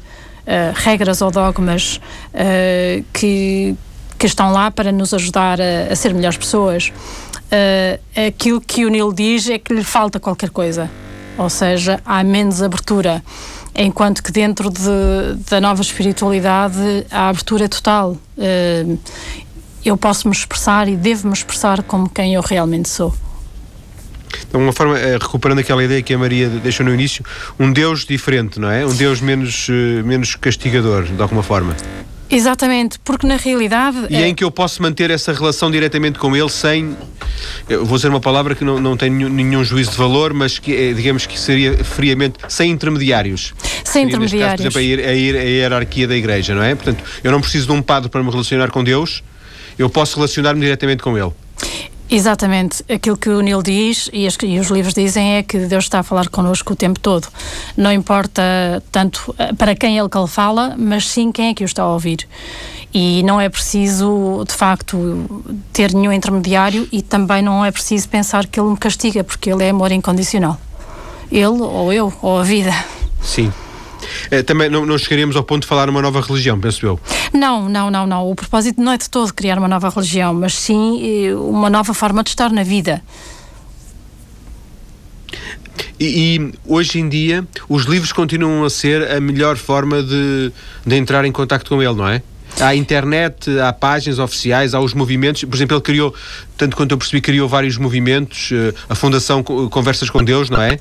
regras 0.73 1.21
ou 1.21 1.31
dogmas 1.31 1.99
uh, 2.33 3.03
que, 3.13 3.75
que 4.17 4.25
estão 4.27 4.51
lá 4.51 4.69
para 4.71 4.91
nos 4.91 5.13
ajudar 5.13 5.59
a, 5.59 5.91
a 5.91 5.95
ser 5.95 6.13
melhores 6.13 6.37
pessoas. 6.37 6.91
Uh, 7.45 8.27
aquilo 8.27 8.61
que 8.61 8.85
o 8.85 8.89
Neil 8.89 9.11
diz 9.13 9.49
é 9.49 9.57
que 9.57 9.73
lhe 9.73 9.83
falta 9.83 10.19
qualquer 10.19 10.49
coisa, 10.49 10.89
ou 11.37 11.49
seja, 11.49 11.99
há 12.05 12.23
menos 12.23 12.61
abertura, 12.61 13.23
enquanto 13.75 14.23
que 14.23 14.31
dentro 14.31 14.69
de, 14.69 15.35
da 15.49 15.59
nova 15.59 15.81
espiritualidade 15.81 17.05
a 17.11 17.29
abertura 17.29 17.67
total. 17.67 18.17
eu 19.83 19.97
posso 19.97 20.27
me 20.27 20.33
expressar 20.33 20.87
e 20.87 20.95
devo 20.95 21.27
me 21.27 21.33
expressar 21.33 21.83
como 21.83 22.09
quem 22.09 22.33
eu 22.33 22.41
realmente 22.41 22.89
sou 22.89 23.13
de 24.51 24.57
uma 24.57 24.71
forma, 24.71 24.97
eh, 24.97 25.17
recuperando 25.21 25.59
aquela 25.59 25.83
ideia 25.83 26.01
que 26.01 26.13
a 26.13 26.17
Maria 26.17 26.49
deixou 26.49 26.85
no 26.85 26.93
início, 26.93 27.23
um 27.59 27.71
Deus 27.71 28.05
diferente, 28.05 28.59
não 28.59 28.69
é? 28.69 28.85
Um 28.85 28.93
Deus 28.93 29.21
menos, 29.21 29.67
eh, 29.69 30.03
menos 30.03 30.35
castigador, 30.35 31.03
de 31.03 31.21
alguma 31.21 31.43
forma. 31.43 31.75
Exatamente, 32.29 32.99
porque 33.03 33.27
na 33.27 33.37
realidade. 33.37 33.97
E 34.09 34.15
é... 34.15 34.27
em 34.27 34.33
que 34.33 34.43
eu 34.43 34.49
posso 34.49 34.81
manter 34.81 35.11
essa 35.11 35.31
relação 35.31 35.69
diretamente 35.69 36.17
com 36.17 36.35
ele 36.35 36.49
sem. 36.49 36.97
Eu 37.69 37.85
vou 37.85 37.97
dizer 37.97 38.09
uma 38.09 38.19
palavra 38.19 38.55
que 38.55 38.63
não, 38.63 38.79
não 38.79 38.97
tem 38.97 39.09
nenhum, 39.09 39.29
nenhum 39.29 39.63
juízo 39.63 39.91
de 39.91 39.97
valor, 39.97 40.33
mas 40.33 40.57
que 40.57 40.75
é, 40.75 40.93
digamos 40.93 41.25
que 41.25 41.39
seria 41.39 41.83
friamente. 41.83 42.39
sem 42.47 42.71
intermediários. 42.71 43.53
Sem 43.83 43.83
seria, 43.83 44.07
intermediários. 44.07 44.63
Caso, 44.63 44.73
por 44.73 44.81
exemplo, 44.81 45.05
a, 45.05 45.07
a, 45.07 45.11
a 45.11 45.45
hierarquia 45.45 46.07
da 46.07 46.15
igreja, 46.15 46.55
não 46.55 46.63
é? 46.63 46.73
Portanto, 46.73 47.03
eu 47.23 47.31
não 47.31 47.39
preciso 47.39 47.67
de 47.67 47.73
um 47.73 47.81
padre 47.81 48.09
para 48.09 48.23
me 48.23 48.31
relacionar 48.31 48.71
com 48.71 48.83
Deus, 48.83 49.23
eu 49.77 49.89
posso 49.89 50.15
relacionar-me 50.15 50.61
diretamente 50.61 51.03
com 51.03 51.15
ele. 51.15 51.31
Exatamente. 52.09 52.83
Aquilo 52.87 53.17
que 53.17 53.29
o 53.29 53.41
Neil 53.41 53.61
diz 53.63 54.09
e, 54.13 54.27
e, 54.43 54.59
os 54.59 54.67
livros 54.67 54.93
dizem 54.93 55.35
é 55.35 55.43
que 55.43 55.57
Deus 55.59 55.85
está 55.85 55.99
a 55.99 56.03
falar 56.03 56.29
connosco 56.29 56.73
o 56.73 56.75
tempo 56.75 56.99
todo. 56.99 57.27
Não 57.75 57.91
importa 57.91 58.41
tanto 58.91 59.33
eh, 59.39 59.53
para 59.53 59.75
quem 59.75 59.97
ele 59.97 60.07
que 60.07 60.17
ele 60.17 60.27
fala, 60.27 60.75
mas 60.77 61.07
sim 61.09 61.31
quem 61.31 61.49
é 61.49 61.53
que 61.53 61.63
o 61.63 61.65
está 61.65 61.83
a 61.83 61.91
ouvir. 61.91 62.27
E 62.93 63.23
não 63.23 63.41
é 63.41 63.49
preciso, 63.49 64.45
de 64.47 64.53
facto, 64.53 65.43
ter 65.73 65.93
nenhum 65.93 66.13
intermediário 66.13 66.87
e 66.91 67.01
também 67.01 67.41
não 67.41 67.65
é 67.65 67.71
preciso 67.71 68.07
pensar 68.07 68.45
que 68.45 68.59
ele 68.59 68.69
me 68.69 68.77
castiga, 68.77 69.23
porque 69.23 69.51
ele 69.51 69.63
é 69.63 69.71
amor 69.71 69.91
incondicional. 69.91 70.57
Ele 71.31 71.47
ou 71.47 71.91
eu 71.91 72.13
ou 72.21 72.39
a 72.39 72.43
vida. 72.43 72.71
Sim. 73.21 73.51
Eh, 74.31 74.43
também 74.43 74.69
não, 74.69 74.85
não 74.85 74.97
chegaríamos 74.97 75.35
ao 75.35 75.43
ponto 75.43 75.63
de 75.63 75.67
falar 75.67 75.89
uma 75.89 76.01
nova 76.01 76.21
religião, 76.21 76.59
penso 76.59 76.85
eu. 76.85 76.99
Não, 77.33 77.67
não, 77.69 77.89
não, 77.89 78.05
não. 78.05 78.29
O 78.29 78.35
propósito 78.35 78.81
não 78.81 78.91
é 78.91 78.97
de 78.97 79.09
todo 79.09 79.33
criar 79.33 79.57
uma 79.57 79.67
nova 79.67 79.89
religião, 79.89 80.33
mas 80.33 80.53
sim 80.53 81.27
eh, 81.27 81.35
uma 81.35 81.69
nova 81.69 81.93
forma 81.93 82.23
de 82.23 82.29
estar 82.29 82.51
na 82.51 82.63
vida. 82.63 83.01
E, 85.99 86.35
e, 86.35 86.53
hoje 86.65 86.99
em 86.99 87.07
dia 87.07 87.47
os 87.69 87.83
livros 87.83 88.11
continuam 88.11 88.63
a 88.65 88.69
ser 88.69 89.11
a 89.11 89.19
melhor 89.19 89.55
forma 89.55 90.03
de, 90.03 90.51
de 90.85 90.95
entrar 90.95 91.23
em 91.25 91.31
contato 91.31 91.69
com 91.69 91.81
ele, 91.81 91.93
não 91.93 92.07
é? 92.07 92.21
Há 92.59 92.75
internet, 92.75 93.59
há 93.59 93.73
páginas 93.73 94.17
oficiais, 94.17 94.73
há 94.73 94.79
os 94.79 94.93
movimentos. 94.93 95.43
Por 95.43 95.55
exemplo, 95.55 95.75
ele 95.75 95.83
criou, 95.83 96.15
tanto 96.57 96.75
quanto 96.75 96.91
eu 96.93 96.97
percebi, 96.97 97.19
criou 97.19 97.49
vários 97.49 97.77
movimentos, 97.77 98.49
eh, 98.53 98.73
a 98.87 98.95
Fundação 98.95 99.43
Conversas 99.43 100.09
com 100.09 100.23
Deus, 100.23 100.49
não 100.49 100.61
é? 100.61 100.79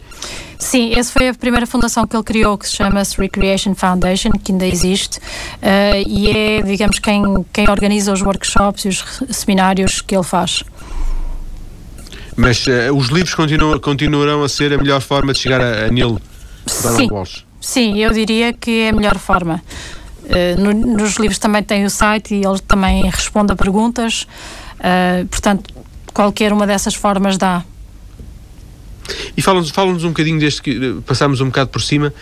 Sim, 0.58 0.94
essa 0.94 1.12
foi 1.12 1.28
a 1.28 1.34
primeira 1.34 1.66
fundação 1.66 2.06
que 2.06 2.16
ele 2.16 2.22
criou, 2.22 2.56
que 2.56 2.68
se 2.68 2.76
chama-se 2.76 3.18
Recreation 3.18 3.74
Foundation, 3.74 4.30
que 4.30 4.52
ainda 4.52 4.66
existe, 4.66 5.18
uh, 5.18 6.06
e 6.06 6.30
é, 6.30 6.62
digamos, 6.62 6.98
quem, 7.00 7.22
quem 7.52 7.68
organiza 7.68 8.12
os 8.12 8.22
workshops 8.22 8.84
e 8.84 8.88
os 8.88 9.04
seminários 9.30 10.00
que 10.00 10.14
ele 10.14 10.24
faz. 10.24 10.62
Mas 12.36 12.66
uh, 12.66 12.94
os 12.94 13.08
livros 13.08 13.34
continuam, 13.34 13.78
continuarão 13.80 14.42
a 14.42 14.48
ser 14.48 14.72
a 14.72 14.78
melhor 14.78 15.00
forma 15.00 15.32
de 15.32 15.40
chegar 15.40 15.60
a, 15.60 15.86
a 15.86 15.88
Neil 15.90 16.20
Sim. 16.66 17.08
Walsh? 17.10 17.44
Sim, 17.60 17.98
eu 17.98 18.12
diria 18.12 18.52
que 18.52 18.82
é 18.82 18.88
a 18.90 18.92
melhor 18.92 19.18
forma. 19.18 19.62
No, 20.58 20.72
nos 20.72 21.16
livros 21.16 21.38
também 21.38 21.62
tem 21.62 21.84
o 21.84 21.90
site 21.90 22.34
e 22.34 22.44
ele 22.44 22.58
também 22.60 23.02
responde 23.10 23.52
a 23.52 23.56
perguntas, 23.56 24.26
uh, 24.78 25.26
portanto, 25.26 25.74
qualquer 26.12 26.52
uma 26.52 26.66
dessas 26.66 26.94
formas 26.94 27.36
dá. 27.36 27.64
E 29.36 29.42
fala-nos 29.42 29.70
fala 29.70 29.92
um 29.92 29.98
bocadinho 29.98 30.40
deste 30.40 30.62
que 30.62 30.96
passámos 31.06 31.40
um 31.40 31.46
bocado 31.46 31.70
por 31.70 31.82
cima, 31.82 32.12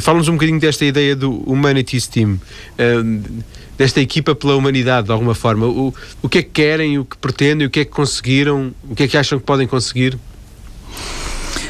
fala-nos 0.00 0.28
um 0.28 0.34
bocadinho 0.34 0.60
desta 0.60 0.84
ideia 0.84 1.16
do 1.16 1.32
Humanities 1.50 2.06
Team. 2.06 2.38
Uh, 2.78 3.42
desta 3.78 4.00
equipa 4.00 4.34
pela 4.34 4.56
humanidade, 4.56 5.06
de 5.06 5.12
alguma 5.12 5.36
forma. 5.36 5.66
O, 5.66 5.94
o 6.20 6.28
que 6.28 6.38
é 6.38 6.42
que 6.42 6.50
querem, 6.50 6.98
o 6.98 7.04
que 7.04 7.16
pretendem, 7.16 7.64
o 7.64 7.70
que 7.70 7.80
é 7.80 7.84
que 7.84 7.92
conseguiram, 7.92 8.74
o 8.90 8.94
que 8.94 9.04
é 9.04 9.08
que 9.08 9.16
acham 9.16 9.38
que 9.38 9.44
podem 9.44 9.68
conseguir? 9.68 10.18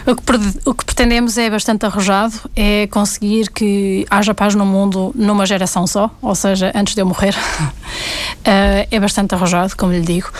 O 0.08 0.16
que, 0.16 0.22
o 0.64 0.74
que, 0.74 0.86
pretendemos 0.86 1.36
é 1.36 1.50
bastante 1.50 1.84
arrojado, 1.84 2.32
é 2.56 2.86
conseguir 2.86 3.50
que 3.50 4.06
haja 4.08 4.32
paz 4.32 4.54
no 4.54 4.64
mundo 4.64 5.12
numa 5.14 5.44
geração 5.44 5.86
só, 5.86 6.10
ou 6.22 6.34
seja, 6.34 6.72
antes 6.74 6.94
de 6.94 7.02
eu 7.02 7.06
morrer. 7.06 7.34
uh, 7.34 8.88
é 8.90 8.98
bastante 8.98 9.34
arrojado, 9.34 9.76
como 9.76 9.92
lhe 9.92 10.00
digo, 10.00 10.30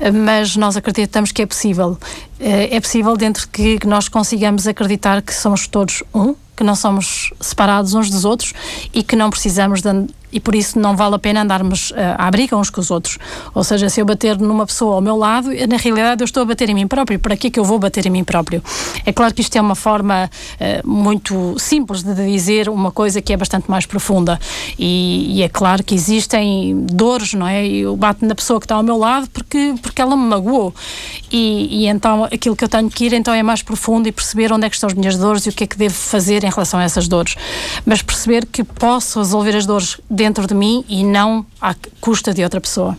uh, 0.00 0.10
mas 0.14 0.56
nós 0.56 0.78
acreditamos 0.78 1.30
que 1.30 1.42
é 1.42 1.46
possível. 1.46 1.98
Uh, 2.40 2.68
é 2.70 2.80
possível 2.80 3.18
dentro 3.18 3.42
de 3.42 3.78
que 3.78 3.86
nós 3.86 4.08
consigamos 4.08 4.66
acreditar 4.66 5.20
que 5.20 5.34
somos 5.34 5.66
todos 5.66 6.02
um, 6.14 6.34
que 6.56 6.64
não 6.64 6.74
somos 6.74 7.30
separados 7.38 7.92
uns 7.92 8.08
dos 8.08 8.24
outros 8.24 8.54
e 8.94 9.02
que 9.02 9.14
não 9.14 9.28
precisamos 9.28 9.82
de, 9.82 9.90
e 10.32 10.40
por 10.40 10.54
isso 10.54 10.78
não 10.78 10.96
vale 10.96 11.14
a 11.14 11.18
pena 11.18 11.42
andarmos 11.42 11.90
uh, 11.90 11.94
à 12.16 12.30
briga 12.30 12.56
uns 12.56 12.70
com 12.70 12.80
os 12.80 12.90
outros. 12.90 13.18
Ou 13.54 13.64
seja, 13.64 13.88
se 13.88 14.00
eu 14.00 14.04
bater 14.04 14.38
numa 14.38 14.66
pessoa 14.66 14.96
ao 14.96 15.00
meu 15.00 15.16
lado, 15.16 15.48
na 15.68 15.76
realidade 15.76 16.22
eu 16.22 16.24
estou 16.24 16.42
a 16.42 16.46
bater 16.46 16.68
em 16.68 16.74
mim 16.74 16.86
próprio. 16.86 17.18
Para 17.18 17.36
que 17.36 17.48
é 17.48 17.50
que 17.50 17.58
eu 17.58 17.64
vou 17.64 17.78
bater 17.78 18.06
em 18.06 18.10
mim 18.10 18.24
próprio? 18.24 18.62
É 19.04 19.12
claro 19.12 19.34
que 19.34 19.40
isto 19.40 19.56
é 19.56 19.60
uma 19.60 19.74
forma 19.74 20.30
uh, 20.60 20.88
muito 20.88 21.58
simples 21.58 22.02
de 22.02 22.14
dizer 22.14 22.68
uma 22.68 22.90
coisa 22.90 23.20
que 23.20 23.32
é 23.32 23.36
bastante 23.36 23.70
mais 23.70 23.86
profunda. 23.86 24.38
E, 24.78 25.38
e, 25.38 25.42
é 25.42 25.48
claro 25.48 25.82
que 25.82 25.94
existem 25.94 26.84
dores, 26.92 27.34
não 27.34 27.46
é? 27.46 27.66
Eu 27.66 27.96
bato 27.96 28.24
na 28.24 28.34
pessoa 28.34 28.60
que 28.60 28.66
está 28.66 28.74
ao 28.74 28.82
meu 28.82 28.96
lado 28.96 29.28
porque, 29.30 29.74
porque 29.80 30.00
ela 30.00 30.16
me 30.16 30.24
magoou. 30.24 30.74
E, 31.30 31.82
e 31.82 31.86
então 31.86 32.24
aquilo 32.24 32.56
que 32.56 32.64
eu 32.64 32.68
tenho 32.68 32.90
que 32.90 33.06
ir 33.06 33.12
então 33.12 33.32
é 33.32 33.42
mais 33.42 33.62
profundo 33.62 34.08
e 34.08 34.12
perceber 34.12 34.52
onde 34.52 34.66
é 34.66 34.70
que 34.70 34.76
estão 34.76 34.88
as 34.88 34.94
minhas 34.94 35.16
dores 35.16 35.46
e 35.46 35.48
o 35.48 35.52
que 35.52 35.64
é 35.64 35.66
que 35.66 35.76
devo 35.76 35.94
fazer 35.94 36.44
em 36.44 36.50
relação 36.50 36.80
a 36.80 36.82
essas 36.82 37.08
dores. 37.08 37.36
Mas 37.84 38.02
perceber 38.02 38.46
que 38.46 38.62
posso 38.64 39.18
resolver 39.18 39.56
as 39.56 39.66
dores 39.66 40.00
dentro 40.18 40.46
de 40.46 40.54
mim 40.54 40.84
e 40.88 41.04
não 41.04 41.46
à 41.60 41.74
custa 42.00 42.34
de 42.34 42.42
outra 42.42 42.60
pessoa. 42.60 42.98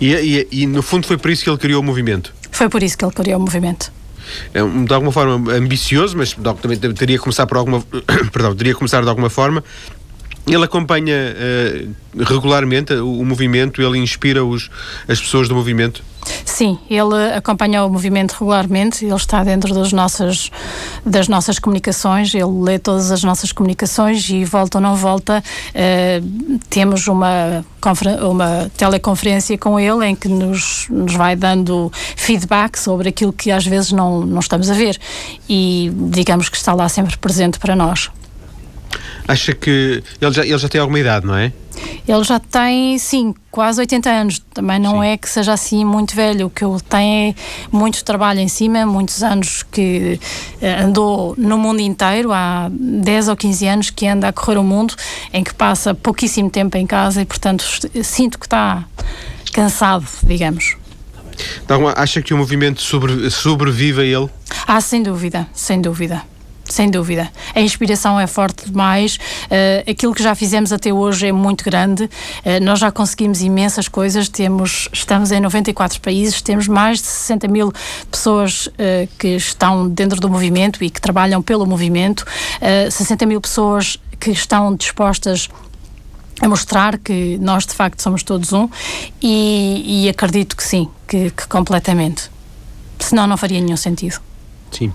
E, 0.00 0.12
e, 0.12 0.48
e, 0.62 0.66
no 0.66 0.82
fundo 0.82 1.06
foi 1.06 1.16
por 1.16 1.30
isso 1.30 1.44
que 1.44 1.50
ele 1.50 1.58
criou 1.58 1.80
o 1.80 1.84
movimento? 1.84 2.34
Foi 2.50 2.68
por 2.68 2.82
isso 2.82 2.96
que 2.96 3.04
ele 3.04 3.12
criou 3.12 3.38
o 3.38 3.40
movimento. 3.40 3.92
É, 4.52 4.60
de 4.60 4.92
alguma 4.92 5.12
forma 5.12 5.52
ambicioso, 5.52 6.16
mas 6.16 6.32
também 6.32 6.78
teria 6.78 7.16
que 7.16 7.22
começar 7.22 7.46
por 7.46 7.56
alguma 7.58 7.80
perdão, 8.32 8.56
teria 8.56 8.74
começar 8.74 9.02
de 9.02 9.08
alguma 9.08 9.30
forma 9.30 9.62
ele 10.54 10.64
acompanha 10.64 11.34
uh, 11.34 12.22
regularmente 12.22 12.94
o, 12.94 13.20
o, 13.20 13.24
movimento, 13.24 13.82
ele 13.82 13.98
inspira 13.98 14.44
os, 14.44 14.70
as 15.08 15.20
pessoas 15.20 15.48
do 15.48 15.54
movimento? 15.54 16.04
Sim, 16.44 16.78
ele 16.88 17.34
acompanha 17.36 17.84
o 17.84 17.90
movimento 17.90 18.32
regularmente, 18.32 19.04
ele 19.04 19.14
está 19.14 19.44
dentro 19.44 19.72
das 19.74 19.92
nossas, 19.92 20.50
das 21.04 21.28
nossas 21.28 21.58
comunicações, 21.58 22.34
ele 22.34 22.44
lê 22.44 22.78
todas 22.78 23.10
as 23.10 23.22
nossas 23.22 23.52
comunicações 23.52 24.28
e 24.28 24.44
volta 24.44 24.78
ou 24.78 24.82
não 24.82 24.94
volta, 24.94 25.42
uh, 25.42 26.58
temos 26.70 27.08
uma, 27.08 27.64
uma 28.22 28.70
teleconferência 28.76 29.58
com 29.58 29.78
ele 29.78 30.06
em 30.06 30.14
que 30.14 30.28
nos, 30.28 30.86
nos 30.88 31.14
vai 31.14 31.34
dando 31.34 31.92
feedback 32.16 32.76
sobre 32.76 33.08
aquilo 33.08 33.32
que 33.32 33.50
às 33.50 33.66
vezes 33.66 33.90
não, 33.92 34.20
não 34.20 34.40
estamos 34.40 34.70
a 34.70 34.74
ver 34.74 34.98
e 35.48 35.92
digamos 36.10 36.48
que 36.48 36.56
está 36.56 36.72
lá 36.72 36.88
sempre 36.88 37.16
presente 37.16 37.58
para 37.58 37.74
nós. 37.74 38.10
Acha 39.28 39.52
que 39.54 40.02
ele 40.20 40.32
já, 40.32 40.42
ele 40.44 40.58
já 40.58 40.68
tem 40.68 40.80
alguma 40.80 40.98
idade, 40.98 41.26
não 41.26 41.36
é? 41.36 41.52
Ele 42.06 42.22
já 42.22 42.38
tem, 42.38 42.98
sim, 42.98 43.34
quase 43.50 43.80
80 43.80 44.08
anos. 44.08 44.42
Também 44.54 44.78
não 44.78 45.00
sim. 45.00 45.08
é 45.08 45.16
que 45.16 45.28
seja 45.28 45.52
assim 45.52 45.84
muito 45.84 46.14
velho. 46.14 46.46
O 46.46 46.50
que 46.50 46.64
ele 46.64 46.80
tem 46.80 47.30
é 47.30 47.34
muito 47.70 48.04
trabalho 48.04 48.40
em 48.40 48.48
cima, 48.48 48.86
muitos 48.86 49.22
anos 49.22 49.64
que 49.64 50.20
eh, 50.60 50.80
andou 50.80 51.34
no 51.36 51.58
mundo 51.58 51.80
inteiro, 51.80 52.32
há 52.32 52.68
10 52.70 53.28
ou 53.28 53.36
15 53.36 53.66
anos 53.66 53.90
que 53.90 54.06
anda 54.06 54.28
a 54.28 54.32
correr 54.32 54.58
o 54.58 54.64
mundo, 54.64 54.94
em 55.32 55.42
que 55.42 55.52
passa 55.52 55.94
pouquíssimo 55.94 56.48
tempo 56.48 56.76
em 56.76 56.86
casa 56.86 57.22
e, 57.22 57.24
portanto, 57.24 57.64
sinto 58.04 58.38
que 58.38 58.46
está 58.46 58.84
cansado, 59.52 60.06
digamos. 60.22 60.76
Então, 61.64 61.88
acha 61.88 62.22
que 62.22 62.32
o 62.32 62.36
movimento 62.36 62.80
sobre, 62.80 63.30
sobrevive 63.30 64.00
a 64.00 64.04
ele? 64.04 64.30
Ah, 64.66 64.80
sem 64.80 65.02
dúvida, 65.02 65.46
sem 65.52 65.80
dúvida. 65.80 66.22
Sem 66.76 66.90
dúvida. 66.90 67.32
A 67.54 67.60
inspiração 67.62 68.20
é 68.20 68.26
forte 68.26 68.66
demais. 68.66 69.16
Uh, 69.16 69.90
aquilo 69.90 70.12
que 70.12 70.22
já 70.22 70.34
fizemos 70.34 70.74
até 70.74 70.92
hoje 70.92 71.28
é 71.28 71.32
muito 71.32 71.64
grande. 71.64 72.04
Uh, 72.04 72.62
nós 72.62 72.78
já 72.78 72.92
conseguimos 72.92 73.40
imensas 73.40 73.88
coisas. 73.88 74.28
Temos, 74.28 74.86
estamos 74.92 75.32
em 75.32 75.40
94 75.40 75.98
países, 76.02 76.42
temos 76.42 76.68
mais 76.68 76.98
de 76.98 77.06
60 77.06 77.48
mil 77.48 77.72
pessoas 78.10 78.66
uh, 78.66 79.08
que 79.18 79.28
estão 79.28 79.88
dentro 79.88 80.20
do 80.20 80.28
movimento 80.28 80.84
e 80.84 80.90
que 80.90 81.00
trabalham 81.00 81.40
pelo 81.40 81.64
movimento. 81.64 82.26
60 82.60 83.24
mil 83.24 83.40
pessoas 83.40 83.98
que 84.20 84.30
estão 84.30 84.76
dispostas 84.76 85.48
a 86.42 86.46
mostrar 86.46 86.98
que 86.98 87.38
nós 87.38 87.64
de 87.64 87.72
facto 87.72 88.02
somos 88.02 88.22
todos 88.22 88.52
um 88.52 88.68
e, 89.22 90.04
e 90.04 90.08
acredito 90.10 90.54
que 90.54 90.62
sim, 90.62 90.90
que, 91.08 91.30
que 91.30 91.48
completamente. 91.48 92.30
Senão 92.98 93.26
não 93.26 93.38
faria 93.38 93.62
nenhum 93.62 93.78
sentido. 93.78 94.20
Sim. 94.70 94.92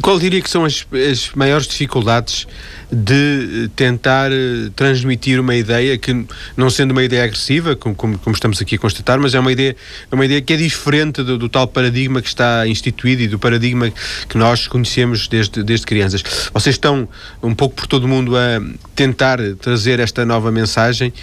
Qual 0.00 0.18
diria 0.18 0.40
que 0.40 0.50
são 0.50 0.64
as, 0.64 0.86
as 1.10 1.30
maiores 1.34 1.66
dificuldades 1.66 2.46
de 2.92 3.70
tentar 3.74 4.30
eh, 4.30 4.70
transmitir 4.76 5.40
uma 5.40 5.54
ideia 5.54 5.96
que, 5.96 6.26
não 6.54 6.68
sendo 6.68 6.90
uma 6.90 7.02
ideia 7.02 7.24
agressiva, 7.24 7.74
como, 7.74 7.94
como, 7.94 8.18
como 8.18 8.34
estamos 8.34 8.60
aqui 8.60 8.74
a 8.74 8.78
constatar, 8.78 9.18
mas 9.18 9.34
é 9.34 9.40
uma 9.40 9.50
ideia, 9.50 9.74
é 10.10 10.14
uma 10.14 10.26
ideia 10.26 10.42
que 10.42 10.52
é 10.52 10.56
diferente 10.58 11.22
do, 11.22 11.38
do, 11.38 11.48
tal 11.48 11.66
paradigma 11.66 12.20
que 12.20 12.28
está 12.28 12.66
instituído 12.66 13.22
e 13.22 13.28
do 13.28 13.38
paradigma 13.38 13.90
que 14.28 14.36
nós 14.36 14.68
conhecemos 14.68 15.26
desde, 15.26 15.62
desde 15.62 15.86
crianças. 15.86 16.22
Vocês 16.52 16.74
estão 16.74 17.08
um 17.42 17.54
pouco 17.54 17.76
por 17.76 17.86
todo 17.86 18.04
o 18.04 18.08
mundo 18.08 18.36
a 18.36 18.60
tentar 18.94 19.38
trazer 19.60 19.98
esta 19.98 20.26
nova 20.26 20.52
mensagem. 20.52 21.14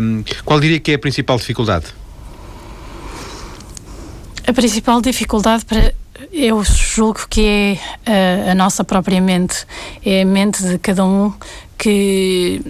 Um, 0.00 0.22
qual 0.44 0.60
diria 0.60 0.78
que 0.78 0.92
é 0.92 0.94
a 0.94 0.98
principal 0.98 1.36
dificuldade? 1.38 1.86
A 4.46 4.52
principal 4.52 5.00
dificuldade 5.00 5.64
para 5.64 5.92
eu 6.32 6.62
julgo 6.62 7.26
que 7.28 7.46
é 7.46 7.78
a, 8.46 8.52
a, 8.52 8.54
nossa 8.54 8.84
própria 8.84 9.20
mente, 9.20 9.66
é 10.04 10.22
a 10.22 10.24
mente 10.24 10.62
de 10.62 10.78
cada 10.78 11.04
um 11.04 11.32
que, 11.76 12.60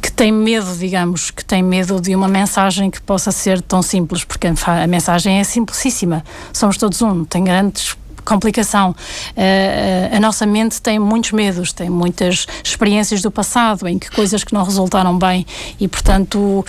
que 0.00 0.12
tem 0.12 0.30
medo, 0.30 0.76
digamos, 0.76 1.30
que 1.30 1.44
tem 1.44 1.62
medo 1.62 2.00
de 2.00 2.14
uma 2.14 2.28
mensagem 2.28 2.90
que 2.90 3.00
possa 3.00 3.32
ser 3.32 3.62
tão 3.62 3.82
simples, 3.82 4.24
porque 4.24 4.46
a, 4.46 4.82
a 4.82 4.86
mensagem 4.86 5.38
é 5.38 5.44
simplicíssima. 5.44 6.24
Somos 6.52 6.76
todos 6.76 7.00
um, 7.02 7.24
tem 7.24 7.44
grandes 7.44 7.96
complicação. 8.22 8.90
Uh, 8.90 10.16
a 10.16 10.20
nossa 10.20 10.46
mente 10.46 10.80
tem 10.80 10.98
muitos 10.98 11.32
medos, 11.32 11.72
tem 11.72 11.90
muitas 11.90 12.46
experiências 12.62 13.22
do 13.22 13.30
passado 13.30 13.88
em 13.88 13.98
que 13.98 14.10
coisas 14.10 14.44
que 14.44 14.52
não 14.52 14.62
resultaram 14.62 15.18
bem 15.18 15.46
e, 15.80 15.88
portanto, 15.88 16.38
uh, 16.38 16.64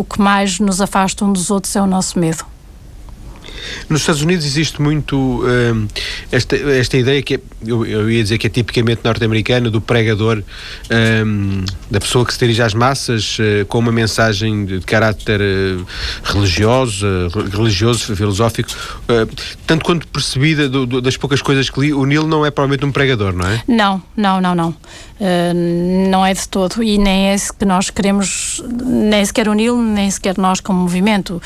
o 0.00 0.02
que 0.02 0.20
mais 0.20 0.58
nos 0.58 0.80
afasta 0.80 1.24
um 1.24 1.32
dos 1.32 1.50
outros 1.50 1.76
é 1.76 1.82
o 1.82 1.86
nosso 1.86 2.18
medo. 2.18 2.53
Nos 3.88 4.00
Estados 4.00 4.22
Unidos 4.22 4.44
existe 4.44 4.80
muito 4.80 5.16
uh, 5.16 5.88
esta, 6.30 6.56
esta 6.56 6.96
ideia 6.96 7.22
que 7.22 7.34
é, 7.34 7.40
eu, 7.66 7.84
eu, 7.84 8.10
ia 8.10 8.22
dizer 8.22 8.38
que 8.38 8.46
é 8.46 8.50
tipicamente 8.50 9.00
norte-americana 9.04 9.70
do 9.70 9.80
pregador, 9.80 10.38
uh, 10.38 11.64
da 11.90 12.00
pessoa 12.00 12.24
que 12.24 12.32
se 12.32 12.38
dirige 12.38 12.62
às 12.62 12.74
massas 12.74 13.38
uh, 13.38 13.64
com 13.66 13.78
uma 13.78 13.92
mensagem 13.92 14.64
de 14.64 14.80
caráter 14.80 15.40
religioso, 16.22 17.06
religioso, 17.52 18.14
filosófico. 18.16 18.68
tanto 19.66 19.84
quanto 19.84 20.06
percebida 20.08 20.68
do, 20.68 20.86
do, 20.86 21.00
das 21.00 21.16
poucas 21.16 21.42
coisas 21.42 21.70
que 21.70 21.80
li, 21.80 21.92
o 21.92 22.04
Neil 22.04 22.26
não 22.26 22.44
é 22.44 22.50
provavelmente 22.50 22.84
um 22.84 22.92
pregador, 22.92 23.32
não 23.32 23.46
é? 23.46 23.62
Não, 23.66 24.02
não, 24.16 24.40
não, 24.40 24.54
não. 24.54 24.74
Não 26.10 26.24
é 26.24 26.34
de 26.34 26.48
todo. 26.48 26.82
E 26.82 26.98
nem 26.98 27.30
é 27.30 27.34
isso 27.34 27.52
que 27.52 27.64
nós 27.64 27.90
queremos, 27.90 28.62
nem 28.84 29.24
sequer 29.24 29.48
o 29.48 29.54
Neil, 29.54 29.76
nem 29.76 30.10
sequer 30.10 30.36
nós 30.38 30.60
como 30.60 30.80
movimento. 30.80 31.40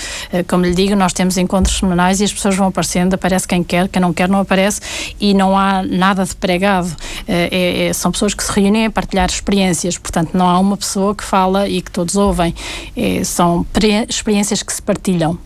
como 0.48 0.64
lhe 0.64 0.74
digo, 0.74 0.96
nós 0.96 1.12
temos 1.12 1.36
encontros 1.36 1.76
semanais 1.76 2.20
e 2.20 2.24
as 2.24 2.32
pessoas 2.32 2.56
vão 2.56 2.68
aparecendo, 2.68 3.14
aparece 3.14 3.46
quem 3.46 3.62
quer, 3.62 3.88
quem 3.88 4.00
não 4.02 4.12
quer 4.12 4.28
não 4.28 4.40
aparece 4.40 4.80
e 5.20 5.34
não 5.34 5.56
há 5.56 5.82
nada 5.82 6.24
de 6.24 6.34
pregado. 6.34 6.94
Eh, 7.26 7.48
é, 7.50 7.86
é, 7.86 7.92
são 7.92 8.10
pessoas 8.10 8.34
que 8.34 8.42
se 8.42 8.52
reúnem 8.52 8.86
a 8.86 8.90
partilhar 8.90 9.28
experiências, 9.28 9.98
portanto 9.98 10.30
não 10.34 10.48
há 10.48 10.58
uma 10.58 10.76
pessoa 10.76 11.14
que 11.14 11.24
fala 11.24 11.68
e 11.68 11.80
que 11.82 11.90
todos 11.90 12.16
ouvem. 12.16 12.54
É, 12.96 13.22
são 13.24 13.66
experiências 14.08 14.62
que 14.62 14.72
se 14.72 14.82
partilham. 14.82 15.38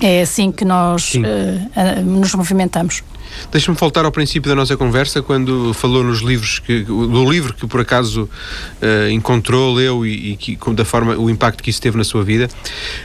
É 0.00 0.22
assim 0.22 0.50
que 0.50 0.64
nós 0.64 1.14
uh, 1.14 2.04
nos 2.04 2.34
movimentamos. 2.34 3.04
Deixa-me 3.50 3.76
voltar 3.76 4.04
ao 4.04 4.12
princípio 4.12 4.48
da 4.48 4.54
nossa 4.54 4.76
conversa, 4.76 5.22
quando 5.22 5.72
falou 5.74 6.02
nos 6.02 6.20
livros, 6.20 6.58
que, 6.58 6.82
do 6.82 7.30
livro 7.30 7.54
que 7.54 7.66
por 7.66 7.80
acaso 7.80 8.22
uh, 8.22 9.10
encontrou, 9.10 9.74
leu 9.74 10.06
e, 10.06 10.32
e 10.32 10.36
que, 10.36 10.58
da 10.72 10.84
forma, 10.84 11.16
o 11.16 11.28
impacto 11.28 11.62
que 11.62 11.70
isso 11.70 11.80
teve 11.80 11.96
na 11.96 12.04
sua 12.04 12.22
vida. 12.22 12.48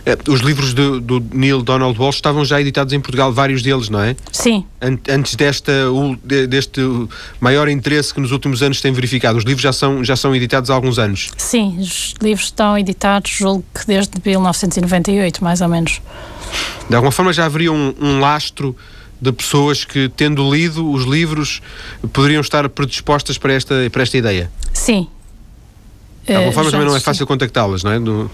Uh, 0.05 0.31
os 0.31 0.41
livros 0.41 0.73
do, 0.73 0.99
do, 0.99 1.23
Neil 1.31 1.61
Donald 1.61 1.99
Walsh 1.99 2.15
estavam 2.15 2.43
já 2.45 2.59
editados 2.59 2.93
em 2.93 2.99
Portugal, 2.99 3.31
vários 3.31 3.61
deles, 3.61 3.89
não 3.89 4.01
é? 4.01 4.15
Sim. 4.31 4.65
antes 4.81 5.35
desta, 5.35 5.71
deste 6.47 6.81
maior 7.39 7.67
interesse 7.67 8.13
que 8.13 8.19
nos 8.19 8.31
últimos 8.31 8.61
anos 8.61 8.81
tem 8.81 8.91
verificado, 8.91 9.37
os 9.37 9.43
livros 9.43 9.61
já 9.61 9.73
são, 9.73 10.03
já 10.03 10.15
são 10.15 10.35
editados 10.35 10.69
há 10.69 10.73
alguns 10.73 10.99
anos? 10.99 11.31
Sim, 11.37 11.77
os 11.79 12.13
livros 12.21 12.45
estão 12.47 12.77
editados, 12.77 13.31
julgo 13.31 13.63
que 13.73 13.85
desde 13.85 14.11
1998, 14.23 15.43
mais 15.43 15.61
ou 15.61 15.67
menos. 15.67 16.01
De 16.89 16.95
alguma 16.95 17.11
forma 17.11 17.33
já 17.33 17.45
haveria 17.45 17.71
um, 17.71 17.93
um 17.99 18.19
lastro 18.19 18.75
de 19.19 19.31
pessoas 19.31 19.83
que, 19.83 20.09
tendo 20.09 20.53
lido 20.53 20.89
os 20.91 21.03
livros, 21.03 21.61
poderiam 22.13 22.41
estar 22.41 22.67
predispostas 22.69 23.37
para 23.37 23.53
esta, 23.53 23.75
para 23.91 24.03
esta 24.03 24.17
ideia? 24.17 24.51
Sim. 24.73 25.07
De 26.25 26.33
alguma 26.33 26.51
uh, 26.51 26.53
forma 26.53 26.71
também 26.71 26.87
não 26.87 26.95
é 26.95 26.99
fácil 26.99 27.25
contactá-las, 27.25 27.83
não 27.83 27.91
é? 27.91 27.99
No... 27.99 28.29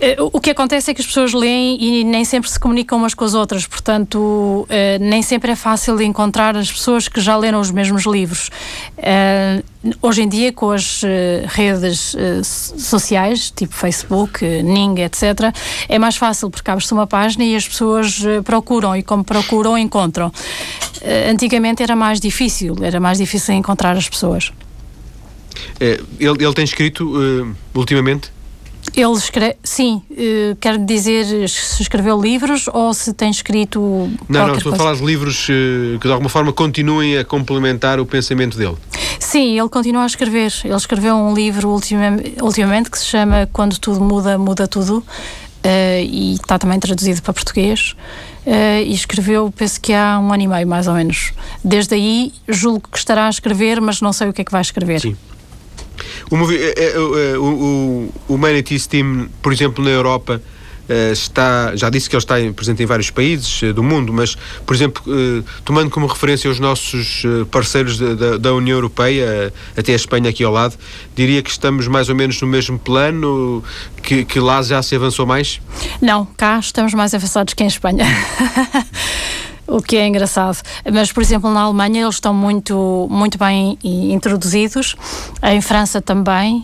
Eh, 0.00 0.16
o 0.18 0.40
que 0.40 0.50
acontece 0.50 0.90
é 0.90 0.94
que 0.94 1.02
as 1.02 1.06
pessoas 1.06 1.34
leem 1.34 1.76
e 1.78 2.04
nem 2.04 2.24
sempre 2.24 2.48
se 2.50 2.58
comunicam 2.58 2.98
umas 2.98 3.12
com 3.12 3.22
as 3.22 3.34
outras, 3.34 3.66
portanto, 3.66 4.66
eh, 4.70 4.98
nem 4.98 5.20
sempre 5.20 5.52
é 5.52 5.56
fácil 5.56 6.00
encontrar 6.00 6.56
as 6.56 6.72
pessoas 6.72 7.06
que 7.06 7.20
já 7.20 7.36
leram 7.36 7.60
os 7.60 7.70
mesmos 7.70 8.04
livros. 8.06 8.50
Eh, 8.96 9.62
hoje 10.00 10.22
em 10.22 10.28
dia, 10.28 10.52
com 10.54 10.70
as 10.70 11.02
redes 11.46 12.16
sociais, 12.78 13.50
tipo 13.50 13.74
Facebook, 13.74 14.44
Ning, 14.62 15.00
etc., 15.02 15.54
é 15.88 15.98
mais 15.98 16.16
fácil 16.16 16.50
porque 16.50 16.70
abre-se 16.70 16.92
uma 16.92 17.06
página 17.06 17.44
e 17.44 17.54
as 17.54 17.68
pessoas 17.68 18.22
procuram 18.44 18.96
e, 18.96 19.02
como 19.02 19.24
procuram, 19.24 19.76
encontram. 19.76 20.32
Antigamente 21.30 21.82
era 21.82 21.96
mais 21.96 22.20
difícil, 22.20 22.76
era 22.82 23.00
mais 23.00 23.18
difícil 23.18 23.54
encontrar 23.54 23.96
as 23.96 24.08
pessoas. 24.08 24.52
ele, 25.80 26.04
ele 26.20 26.54
tem 26.54 26.64
escrito 26.64 27.04
uh, 27.06 27.56
ultimamente? 27.74 28.30
Ele 28.94 29.12
escreve, 29.12 29.56
sim, 29.62 30.02
uh, 30.10 30.56
quer 30.56 30.76
dizer 30.78 31.48
se 31.48 31.82
escreveu 31.82 32.20
livros 32.20 32.66
ou 32.72 32.92
se 32.92 33.12
tem 33.12 33.30
escrito. 33.30 33.80
Não, 34.28 34.46
não, 34.48 34.54
estou 34.56 34.72
coisa. 34.72 34.76
a 34.76 34.78
falar 34.78 34.96
de 34.96 35.04
livros 35.04 35.48
uh, 35.48 35.98
que 35.98 36.06
de 36.06 36.12
alguma 36.12 36.28
forma 36.28 36.52
continuem 36.52 37.18
a 37.18 37.24
complementar 37.24 38.00
o 38.00 38.06
pensamento 38.06 38.58
dele. 38.58 38.76
Sim, 39.18 39.58
ele 39.58 39.68
continua 39.68 40.02
a 40.02 40.06
escrever. 40.06 40.52
Ele 40.64 40.74
escreveu 40.74 41.14
um 41.14 41.34
livro 41.34 41.68
ultimamente, 41.68 42.34
ultimamente 42.42 42.90
que 42.90 42.98
se 42.98 43.06
chama 43.06 43.48
Quando 43.52 43.78
Tudo 43.78 44.00
Muda, 44.00 44.36
Muda 44.38 44.66
Tudo 44.66 44.98
uh, 44.98 45.04
e 46.02 46.34
está 46.34 46.58
também 46.58 46.80
traduzido 46.80 47.22
para 47.22 47.32
português. 47.32 47.94
e 48.84 48.92
escreveu, 48.92 49.52
penso 49.56 49.80
que 49.80 49.92
há 49.92 50.18
um 50.18 50.32
ano 50.32 50.42
e 50.42 50.48
meio 50.48 50.66
mais 50.66 50.88
ou 50.88 50.94
menos. 50.94 51.32
Desde 51.62 51.94
aí, 51.94 52.32
julgo 52.48 52.88
que 52.90 52.98
estará 52.98 53.26
a 53.26 53.30
escrever, 53.30 53.80
mas 53.80 54.00
não 54.00 54.12
sei 54.12 54.28
o 54.28 54.32
que 54.32 54.40
é 54.40 54.44
que 54.44 54.52
vai 54.52 54.62
escrever. 54.62 55.00
Sim. 55.00 55.16
O, 56.30 56.36
é, 56.52 56.54
é, 56.54 56.92
é, 56.92 56.98
o, 57.38 57.42
o, 57.42 58.14
o 58.28 58.34
Humanities 58.34 58.86
Team, 58.86 59.28
por 59.42 59.52
exemplo, 59.52 59.84
na 59.84 59.90
Europa, 59.90 60.40
está, 61.12 61.76
já 61.76 61.88
disse 61.88 62.10
que 62.10 62.16
ele 62.16 62.22
está 62.22 62.34
presente 62.54 62.82
em 62.82 62.86
vários 62.86 63.10
países 63.10 63.72
do 63.72 63.82
mundo, 63.82 64.12
mas, 64.12 64.36
por 64.66 64.74
exemplo, 64.74 65.02
tomando 65.64 65.88
como 65.88 66.06
referência 66.06 66.50
os 66.50 66.58
nossos 66.58 67.22
parceiros 67.50 67.98
da, 67.98 68.36
da, 68.36 68.54
União 68.54 68.76
Europeia, 68.76 69.52
até 69.76 69.92
a 69.92 69.96
Espanha 69.96 70.30
aqui 70.30 70.42
ao 70.42 70.52
lado, 70.52 70.76
diria 71.14 71.42
que 71.42 71.50
estamos 71.50 71.86
mais 71.86 72.08
ou 72.08 72.14
menos 72.16 72.40
no 72.40 72.48
mesmo 72.48 72.78
plano, 72.78 73.62
que, 74.02 74.24
que 74.24 74.40
lá 74.40 74.60
já 74.62 74.82
se 74.82 74.96
avançou 74.96 75.26
mais? 75.26 75.60
Não, 76.00 76.24
cá 76.36 76.58
estamos 76.58 76.92
mais 76.92 77.14
avançados 77.14 77.54
que 77.54 77.62
em 77.62 77.68
Espanha. 77.68 78.04
o 79.70 79.80
que 79.80 79.96
é 79.96 80.06
engraçado. 80.06 80.58
Mas, 80.92 81.12
por 81.12 81.22
exemplo, 81.22 81.50
na 81.50 81.60
Alemanha 81.60 82.02
eles 82.02 82.16
estão 82.16 82.34
muito, 82.34 83.06
muito 83.10 83.38
bem 83.38 83.78
introduzidos, 83.82 84.96
em 85.42 85.60
França 85.60 86.02
também 86.02 86.58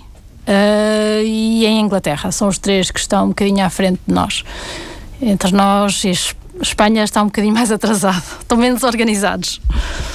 uh, 0.47 1.23
e 1.25 1.65
em 1.65 1.81
Inglaterra. 1.81 2.33
São 2.33 2.49
os 2.49 2.59
três 2.59 2.91
que 2.91 2.99
estão 2.99 3.27
um 3.27 3.29
bocadinho 3.29 3.65
à 3.65 3.71
frente 3.71 4.01
de 4.07 4.13
nós. 4.13 4.45
Entre 5.21 5.53
nós 5.53 6.05
e 6.05 6.13
Espanha 6.61 7.05
está 7.05 7.23
um 7.23 7.27
bocadinho 7.27 7.55
mais 7.55 7.71
atrasado, 7.71 8.23
estão 8.41 8.57
menos 8.57 8.83
organizados. 8.83 9.61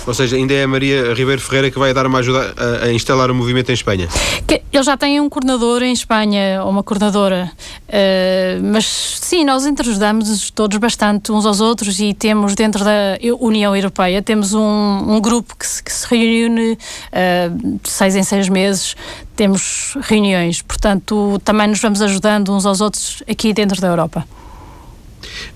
Ou 0.06 0.13
seja, 0.13 0.36
ainda 0.36 0.54
é 0.54 0.63
a 0.63 0.67
Maria 0.67 1.13
Ribeiro 1.13 1.41
Ferreira 1.41 1.69
que 1.69 1.77
vai 1.77 1.93
dar 1.93 2.06
uma 2.06 2.19
ajuda 2.19 2.54
a, 2.58 2.86
a 2.86 2.93
instalar 2.93 3.30
o 3.30 3.36
movimento 3.36 3.69
em 3.69 3.73
Espanha? 3.73 4.08
Que, 4.47 4.62
eles 4.71 4.86
já 4.86 4.95
têm 4.95 5.19
um 5.19 5.30
coordenador 5.30 5.84
em 5.84 5.91
Espanha, 5.91 6.63
ou 6.63 6.69
uma 6.69 6.82
coordenadora, 6.82 7.51
uh, 7.88 8.63
mas 8.71 8.86
sim, 9.21 9.43
nós 9.43 9.65
interajudamos 9.65 10.49
todos 10.49 10.77
bastante 10.77 11.32
uns 11.32 11.45
aos 11.45 11.60
outros 11.60 11.99
e 11.99 12.13
temos 12.13 12.56
dentro 12.56 12.84
da 12.84 13.17
União 13.39 13.75
Europeia, 13.75 14.21
temos 14.21 14.54
um, 14.54 14.62
um 14.62 15.19
grupo 15.19 15.58
que 15.58 15.67
se, 15.67 15.84
que 15.84 15.91
se 15.91 16.08
reúne 16.08 16.73
uh, 16.73 17.80
seis 17.84 18.15
em 18.15 18.23
seis 18.23 18.47
meses, 18.47 18.95
temos 19.36 19.97
reuniões, 20.01 20.62
portanto 20.62 21.39
também 21.43 21.67
nos 21.67 21.82
vamos 21.82 22.01
ajudando 22.01 22.56
uns 22.56 22.65
aos 22.65 22.80
outros 22.80 23.21
aqui 23.30 23.54
dentro 23.54 23.82
da 23.82 23.88
Europa. 23.88 24.25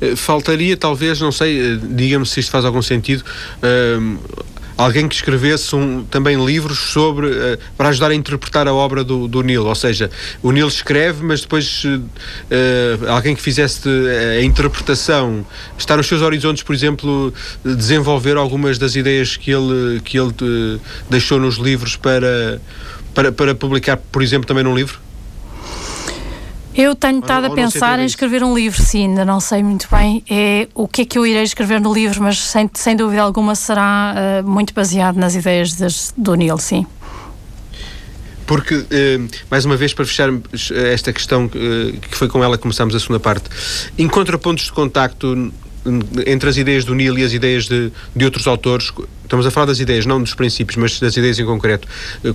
Eh, 0.01 0.15
faltaria, 0.15 0.75
talvez, 0.77 1.19
não 1.19 1.31
sei, 1.31 1.59
eh, 1.59 1.79
diga-me 1.81 2.25
se 2.25 2.39
isto 2.39 2.51
faz 2.51 2.65
algum 2.65 2.81
sentido, 2.81 3.23
uh, 3.61 4.19
alguém 4.77 5.07
que 5.07 5.15
escrevesse 5.15 5.75
um, 5.75 6.03
também 6.03 6.43
livros 6.43 6.77
sobre 6.77 7.27
uh, 7.27 7.57
para 7.77 7.89
ajudar 7.89 8.11
a 8.11 8.15
interpretar 8.15 8.67
a 8.67 8.73
obra 8.73 9.03
do, 9.03 9.27
do 9.27 9.41
Neil, 9.41 9.65
ou 9.65 9.75
seja, 9.75 10.09
o 10.43 10.51
Neil 10.51 10.67
escreve, 10.67 11.23
mas 11.23 11.41
depois 11.41 11.83
uh, 11.85 13.09
alguém 13.09 13.35
que 13.35 13.41
fizesse 13.41 13.87
a 14.37 14.43
interpretação, 14.43 15.45
está 15.77 15.95
nos 15.95 16.07
seus 16.07 16.21
horizontes, 16.21 16.63
por 16.63 16.75
exemplo, 16.75 17.33
desenvolver 17.63 18.37
algumas 18.37 18.77
das 18.77 18.95
ideias 18.95 19.37
que 19.37 19.51
ele 19.51 20.01
que 20.03 20.19
ele 20.19 20.33
deixou 21.09 21.39
nos 21.39 21.55
livros 21.55 21.95
para, 21.95 22.61
para 23.13 23.31
para 23.31 23.55
publicar, 23.55 23.97
por 23.97 24.21
exemplo, 24.21 24.47
também 24.47 24.63
num 24.63 24.75
livro. 24.75 25.04
Eu 26.77 26.93
tenho 26.93 27.19
estado 27.19 27.45
a 27.45 27.49
pensar 27.51 27.99
em 27.99 28.05
escrever 28.05 28.43
um 28.43 28.53
livro, 28.53 28.81
sim, 28.81 29.05
ainda 29.07 29.23
não 29.23 29.39
sei 29.39 29.63
muito 29.63 29.87
bem 29.89 30.21
é, 30.29 30.67
o 30.75 30.89
que 30.89 31.03
é 31.03 31.05
que 31.05 31.17
eu 31.17 31.25
irei 31.25 31.43
escrever 31.43 31.79
no 31.79 31.93
livro, 31.93 32.21
mas 32.21 32.37
sem, 32.37 32.69
sem 32.73 32.97
dúvida 32.97 33.21
alguma 33.21 33.55
será 33.55 34.13
uh, 34.43 34.47
muito 34.47 34.73
baseado 34.73 35.15
nas 35.15 35.35
ideias 35.35 35.73
das, 35.75 36.13
do 36.17 36.35
Neil, 36.35 36.57
sim. 36.57 36.85
Porque, 38.45 38.85
eh, 38.91 39.19
mais 39.49 39.65
uma 39.65 39.75
vez, 39.75 39.91
para 39.91 40.05
fechar 40.05 40.29
esta 40.93 41.11
questão 41.11 41.49
eh, 41.55 41.97
que 41.99 42.15
foi 42.15 42.27
com 42.27 42.43
ela 42.43 42.57
que 42.57 42.61
começámos 42.61 42.93
a 42.93 42.99
segunda 42.99 43.19
parte, 43.19 43.49
encontra 43.97 44.37
pontos 44.37 44.65
de 44.65 44.71
contacto 44.71 45.51
entre 46.27 46.49
as 46.49 46.55
ideias 46.55 46.85
do 46.85 46.93
Neil 46.93 47.17
e 47.17 47.23
as 47.23 47.33
ideias 47.33 47.65
de, 47.65 47.91
de 48.15 48.25
outros 48.25 48.45
autores, 48.45 48.91
estamos 49.23 49.47
a 49.47 49.51
falar 49.51 49.65
das 49.65 49.79
ideias, 49.79 50.05
não 50.05 50.21
dos 50.21 50.35
princípios, 50.35 50.77
mas 50.77 50.99
das 50.99 51.17
ideias 51.17 51.39
em 51.39 51.45
concreto, 51.45 51.87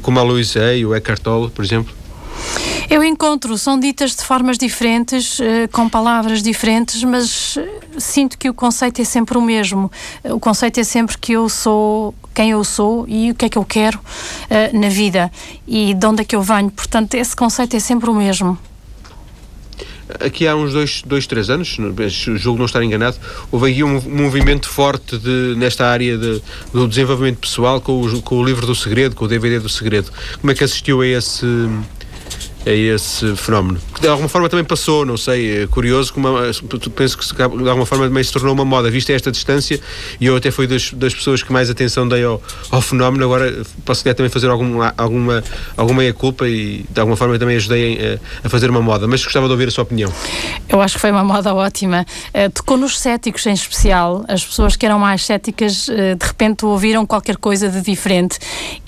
como 0.03 0.18
a 0.18 0.22
Louise 0.22 0.59
Hay, 0.59 0.85
o 0.85 0.96
Eckhart 0.96 1.22
Tolle, 1.22 1.50
por 1.50 1.64
exemplo? 1.64 1.99
Eu 2.88 3.05
encontro, 3.05 3.57
são 3.57 3.79
ditas 3.79 4.16
de 4.16 4.24
formas 4.24 4.59
diferentes, 4.59 5.38
eh, 5.40 5.68
com 5.68 5.88
palavras 5.88 6.42
diferentes, 6.42 7.05
mas 7.05 7.57
eh, 7.57 7.68
sinto 7.98 8.37
que 8.37 8.50
o 8.50 8.55
conceito 8.55 9.00
é 9.00 9.05
sempre 9.05 9.38
o 9.38 9.40
mesmo. 9.40 9.90
O 10.24 10.40
conceito 10.40 10.81
é 10.81 10.85
sempre 10.85 11.16
que 11.16 11.33
eu 11.33 11.48
sou 11.48 12.14
quem 12.35 12.50
eu 12.50 12.64
sou 12.64 13.07
e 13.09 13.31
o 13.31 13.35
que 13.35 13.44
é 13.44 13.48
que 13.48 13.59
eu 13.59 13.64
quero 13.64 14.00
na 14.72 14.88
vida 14.88 15.31
e 15.66 15.94
de 15.94 16.07
onde 16.07 16.22
é 16.22 16.24
que 16.24 16.35
eu 16.35 16.42
venho. 16.42 16.70
Portanto, 16.70 17.14
esse 17.14 17.35
conceito 17.35 17.76
é 17.76 17.81
sempre 17.81 18.09
o 18.09 18.14
mesmo. 18.14 18.57
Aqui 20.18 20.46
há 20.46 20.57
uns 20.57 20.72
dois, 20.72 21.03
dois 21.07 21.26
três 21.26 21.50
anos, 21.50 21.76
julgo 22.37 22.59
não 22.59 22.64
estar 22.64 22.83
enganado, 22.83 23.16
houve 23.53 23.66
aí 23.66 23.85
um 23.85 24.00
movimento 24.00 24.68
forte 24.68 25.16
de, 25.18 25.55
nesta 25.57 25.87
área 25.87 26.18
de, 26.18 26.42
do 26.72 26.88
desenvolvimento 26.88 27.38
pessoal 27.38 27.81
com 27.81 28.00
o, 28.00 28.22
com 28.22 28.37
o 28.37 28.44
livro 28.44 28.66
do 28.66 28.74
segredo, 28.74 29.14
com 29.14 29.24
o 29.24 29.29
DVD 29.29 29.61
do 29.61 29.68
segredo. 29.68 30.11
Como 30.40 30.50
é 30.50 30.55
que 30.55 30.64
assistiu 30.64 31.00
a 31.03 31.07
esse, 31.07 31.46
a 32.66 32.70
esse 32.70 33.35
fenómeno. 33.37 33.81
Que 33.94 34.03
de 34.03 34.09
alguma 34.09 34.29
forma 34.29 34.49
também 34.49 34.64
passou, 34.64 35.07
não 35.07 35.16
sei, 35.16 35.62
é 35.62 35.66
curioso, 35.66 36.12
como 36.12 36.29
penso 36.94 37.18
que 37.18 37.35
de 37.35 37.42
alguma 37.42 37.87
forma 37.87 38.07
também 38.07 38.23
se 38.23 38.33
tornou 38.33 38.53
uma 38.53 38.64
moda, 38.64 38.90
vista 38.90 39.12
esta 39.12 39.31
distância, 39.31 39.81
e 40.20 40.27
eu 40.27 40.37
até 40.37 40.51
fui 40.51 40.66
das, 40.66 40.92
das 40.92 41.14
pessoas 41.14 41.42
que 41.42 41.53
mais 41.53 41.70
atenção 41.70 42.07
dei 42.07 42.25
ao, 42.25 42.42
ao 42.70 42.81
fenómeno, 42.81 43.25
agora 43.25 43.62
posso 43.85 44.05
também 44.14 44.29
fazer 44.29 44.49
alguma, 44.49 44.94
alguma, 44.96 45.42
alguma 45.77 46.01
meia-culpa 46.01 46.49
e 46.49 46.85
de 46.88 47.01
alguma 47.01 47.16
forma 47.16 47.38
também 47.38 47.57
ajudei 47.57 48.18
a, 48.42 48.46
a, 48.46 48.51
fazer 48.51 48.70
uma 48.70 48.83
moda, 48.83 49.07
mas 49.07 49.23
gostava 49.23 49.46
de 49.46 49.53
ouvir 49.53 49.68
a 49.68 49.70
sua 49.70 49.85
opinião. 49.85 50.12
Eu 50.68 50.81
acho 50.81 50.94
que 50.94 51.01
foi 51.01 51.11
uma 51.11 51.25
moda 51.25 51.55
ótima. 51.55 52.07
Uh, 52.29 52.51
tocou 52.51 52.77
nos 52.77 52.99
céticos 52.99 53.46
em 53.46 53.53
especial, 53.53 54.25
as 54.29 54.44
pessoas 54.44 54.77
que 54.77 54.85
eram 54.85 54.99
mais 54.99 55.25
céticas 55.25 55.88
uh, 55.88 56.16
de 56.18 56.27
repente 56.27 56.64
ouviram 56.64 57.07
qualquer 57.07 57.37
coisa 57.37 57.68
de 57.68 57.81
diferente 57.81 58.38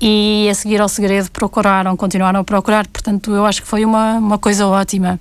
e 0.00 0.48
a 0.50 0.54
seguir 0.54 0.80
ao 0.80 0.88
segredo 0.88 1.30
procuraram, 1.30 1.96
continuaram 1.96 2.40
a 2.40 2.44
procurar, 2.44 2.86
portanto 2.86 3.34
eu 3.34 3.46
acho 3.46 3.61
que 3.62 3.68
foi 3.68 3.84
uma, 3.84 4.18
uma 4.18 4.38
coisa 4.38 4.66
ótima. 4.66 5.18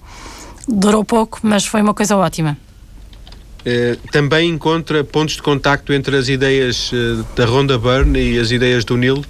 Durou 0.67 1.06
pouco, 1.06 1.39
mas 1.43 1.65
foi 1.65 1.82
uma 1.82 1.93
coisa 1.93 2.17
ótima. 2.17 2.58
Uh, 3.62 3.95
também 4.12 4.49
encontra 4.49 5.04
pontos 5.04 5.36
de 5.36 5.41
contacto 5.43 5.93
entre 5.93 6.17
as 6.17 6.27
ideias 6.27 6.91
uh, 6.91 7.23
da 7.36 7.45
Ronda 7.45 7.77
Byrne 7.77 8.19
e 8.19 8.39
as 8.39 8.49
ideias 8.49 8.84
do 8.84 8.97
Neil? 8.97 9.23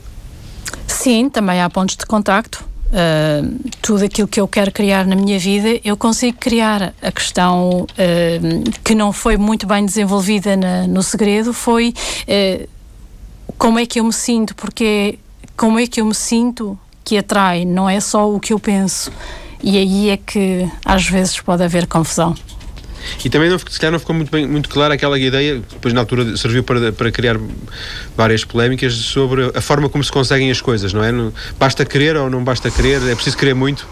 Sim, 0.87 1.29
também 1.29 1.61
há 1.61 1.69
pontos 1.69 1.97
de 1.97 2.05
contacto. 2.05 2.63
Uh, 2.87 3.59
tudo 3.81 4.05
aquilo 4.05 4.27
que 4.27 4.39
eu 4.39 4.47
quero 4.47 4.71
criar 4.71 5.05
na 5.05 5.15
minha 5.15 5.37
vida, 5.37 5.79
eu 5.83 5.97
consigo 5.97 6.37
criar. 6.39 6.93
A 7.01 7.11
questão 7.11 7.85
que 8.83 8.95
não 8.95 9.11
foi 9.11 9.35
muito 9.35 9.67
bem 9.67 9.85
desenvolvida 9.85 10.55
na, 10.55 10.87
no 10.87 11.03
segredo 11.03 11.53
foi 11.53 11.93
como 13.57 13.79
é 13.79 13.85
que 13.85 13.99
eu 13.99 14.03
me 14.05 14.13
sinto, 14.13 14.55
porque 14.55 15.19
como 15.57 15.77
é 15.77 15.87
que 15.87 15.99
eu 15.99 16.05
me 16.05 16.15
sinto 16.15 16.79
que 17.11 17.17
atrai, 17.17 17.65
não 17.65 17.89
é 17.89 17.99
só 17.99 18.33
o 18.33 18.39
que 18.39 18.53
eu 18.53 18.59
penso. 18.59 19.11
E 19.61 19.77
aí 19.77 20.09
é 20.11 20.15
que 20.15 20.65
às 20.85 21.05
vezes 21.05 21.37
pode 21.41 21.61
haver 21.61 21.85
confusão. 21.85 22.33
E 23.25 23.29
também, 23.29 23.49
não, 23.49 23.59
se 23.59 23.77
calhar, 23.77 23.91
não 23.91 23.99
ficou 23.99 24.15
muito, 24.15 24.31
bem, 24.31 24.47
muito 24.47 24.69
clara 24.69 24.93
aquela 24.93 25.19
ideia, 25.19 25.61
depois 25.73 25.93
na 25.93 25.99
altura 25.99 26.37
serviu 26.37 26.63
para, 26.63 26.93
para 26.93 27.11
criar 27.11 27.35
várias 28.15 28.45
polémicas 28.45 28.93
sobre 28.93 29.51
a 29.53 29.59
forma 29.59 29.89
como 29.89 30.01
se 30.01 30.09
conseguem 30.09 30.49
as 30.49 30.61
coisas, 30.61 30.93
não 30.93 31.03
é? 31.03 31.11
Não, 31.11 31.33
basta 31.59 31.83
querer 31.83 32.15
ou 32.15 32.29
não 32.29 32.45
basta 32.45 32.71
querer? 32.71 33.01
É 33.05 33.13
preciso 33.13 33.37
querer 33.37 33.55
muito? 33.55 33.85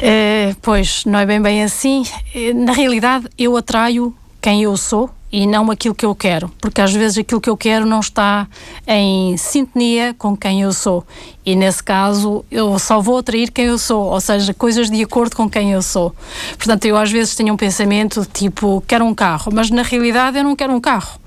É, 0.00 0.54
pois, 0.62 1.04
não 1.06 1.18
é 1.18 1.26
bem 1.26 1.42
bem 1.42 1.64
assim. 1.64 2.04
Na 2.54 2.72
realidade, 2.72 3.26
eu 3.36 3.56
atraio 3.56 4.14
quem 4.40 4.62
eu 4.62 4.76
sou 4.76 5.10
e 5.30 5.46
não 5.46 5.70
aquilo 5.70 5.94
que 5.94 6.06
eu 6.06 6.14
quero, 6.14 6.50
porque 6.60 6.80
às 6.80 6.92
vezes 6.92 7.18
aquilo 7.18 7.40
que 7.40 7.50
eu 7.50 7.56
quero 7.56 7.84
não 7.84 8.00
está 8.00 8.46
em 8.86 9.36
sintonia 9.36 10.14
com 10.16 10.36
quem 10.36 10.62
eu 10.62 10.72
sou. 10.72 11.04
E 11.44 11.54
nesse 11.54 11.82
caso, 11.82 12.44
eu 12.50 12.78
só 12.78 13.00
vou 13.00 13.18
atrair 13.18 13.50
quem 13.50 13.66
eu 13.66 13.78
sou, 13.78 14.04
ou 14.04 14.20
seja, 14.20 14.54
coisas 14.54 14.90
de 14.90 15.02
acordo 15.02 15.36
com 15.36 15.48
quem 15.48 15.72
eu 15.72 15.82
sou. 15.82 16.14
Portanto, 16.56 16.84
eu 16.84 16.96
às 16.96 17.10
vezes 17.10 17.34
tenho 17.34 17.52
um 17.54 17.56
pensamento 17.56 18.26
tipo, 18.32 18.82
quero 18.86 19.04
um 19.04 19.14
carro, 19.14 19.52
mas 19.52 19.70
na 19.70 19.82
realidade 19.82 20.38
eu 20.38 20.44
não 20.44 20.54
quero 20.54 20.72
um 20.72 20.80
carro. 20.80 21.20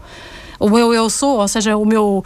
O 0.59 0.69
meu 0.69 0.93
eu 0.93 1.09
sou, 1.09 1.39
ou 1.39 1.47
seja, 1.47 1.77
o 1.77 1.85
meu 1.85 2.23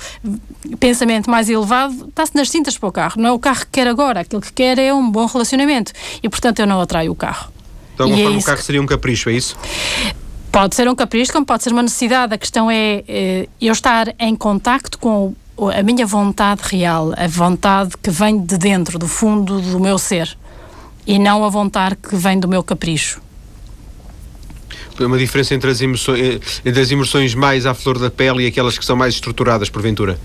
pensamento 0.80 1.30
mais 1.30 1.50
elevado 1.50 2.08
está-se 2.10 2.36
nas 2.36 2.50
cintas 2.50 2.78
para 2.78 2.90
o 2.90 2.92
carro. 2.92 3.22
Não 3.22 3.30
é 3.30 3.32
o 3.32 3.38
carro 3.38 3.60
que 3.60 3.72
quer 3.74 3.88
agora, 3.88 4.22
aquilo 4.22 4.42
que 4.42 4.52
quer 4.52 4.80
é 4.80 4.92
um 4.92 5.10
bom 5.10 5.26
relacionamento. 5.28 5.92
E 6.22 6.28
portanto 6.28 6.60
eu 6.60 6.66
não 6.66 6.82
atraio 6.82 7.12
o 7.12 7.16
carro. 7.16 7.52
De 7.96 8.02
alguma 8.02 8.18
e 8.18 8.22
é 8.22 8.26
forma, 8.26 8.40
o 8.40 8.44
carro 8.44 8.62
seria 8.64 8.82
um 8.82 8.88
capricho, 8.88 9.30
é 9.30 9.34
isso? 9.34 9.56
Pode 10.54 10.76
ser 10.76 10.88
um 10.88 10.94
capricho, 10.94 11.34
como 11.34 11.44
pode 11.44 11.64
ser 11.64 11.72
uma 11.72 11.82
necessidade. 11.82 12.36
A 12.36 12.38
questão 12.38 12.70
é 12.70 13.04
eh, 13.08 13.50
eu 13.60 13.74
estar 13.74 14.14
em 14.20 14.36
contacto 14.36 15.00
com 15.00 15.34
a 15.76 15.82
minha 15.82 16.06
vontade 16.06 16.62
real, 16.66 17.12
a 17.18 17.28
vontade 17.28 17.94
que 17.98 18.12
vem 18.12 18.40
de 18.40 18.56
dentro, 18.60 19.00
do 19.00 19.08
fundo 19.08 19.60
do 19.60 19.80
meu 19.80 19.98
ser, 19.98 20.38
e 21.08 21.18
não 21.18 21.44
a 21.44 21.50
vontade 21.50 21.96
que 21.96 22.16
vem 22.16 22.40
do 22.40 22.48
meu 22.48 22.62
capricho. 22.62 23.20
É 25.00 25.06
uma 25.08 25.18
diferença 25.18 25.56
entre 25.56 25.72
as, 25.72 25.82
emoções, 25.82 26.20
eh, 26.20 26.40
entre 26.64 26.82
as 26.84 26.92
emoções 26.92 27.34
mais 27.34 27.66
à 27.66 27.74
flor 27.74 27.98
da 27.98 28.12
pele 28.12 28.44
e 28.44 28.46
aquelas 28.46 28.78
que 28.78 28.86
são 28.86 28.96
mais 28.96 29.16
estruturadas, 29.16 29.72
porventura? 29.72 30.20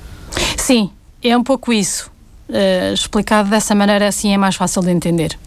Sim, 0.58 0.90
é 1.22 1.34
um 1.34 1.42
pouco 1.42 1.72
isso. 1.72 2.10
Uh, 2.50 2.92
explicado 2.92 3.48
dessa 3.48 3.74
maneira, 3.74 4.06
assim 4.06 4.34
é 4.34 4.36
mais 4.36 4.56
fácil 4.56 4.82
de 4.82 4.90
entender. 4.90 5.38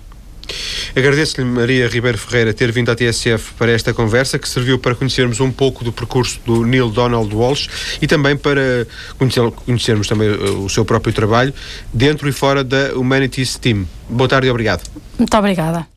Agradeço-lhe, 0.96 1.46
Maria 1.46 1.88
Ribeiro 1.88 2.18
Ferreira, 2.18 2.54
ter 2.54 2.72
vindo 2.72 2.90
à 2.92 2.96
TSF 2.96 3.54
para 3.58 3.72
esta 3.72 3.94
conversa, 3.94 4.38
que 4.38 4.48
serviu 4.48 4.78
para 4.78 4.96
conhecermos 4.96 5.40
um 5.40 5.52
pouco 5.52 5.84
do 5.84 5.92
percurso 5.92 6.40
do 6.46 6.66
Neil 6.66 6.90
Donald 6.90 7.34
Walsh 7.34 7.70
e 8.02 8.08
também 8.08 8.36
para 8.36 8.88
conhecermos 9.66 10.08
também 10.08 10.30
eh, 10.30 10.50
o 10.52 10.70
seu 10.70 10.86
próprio 10.86 11.14
trabalho 11.14 11.54
dentro 11.94 12.28
e 12.28 12.32
fora 12.32 12.64
da 12.64 12.94
Humanities 12.96 13.58
Team. 13.58 13.88
Boa 14.10 14.28
tarde 14.28 14.48
e 14.48 14.50
obrigado. 14.50 14.84
Muito 15.18 15.38
obrigada. 15.38 15.91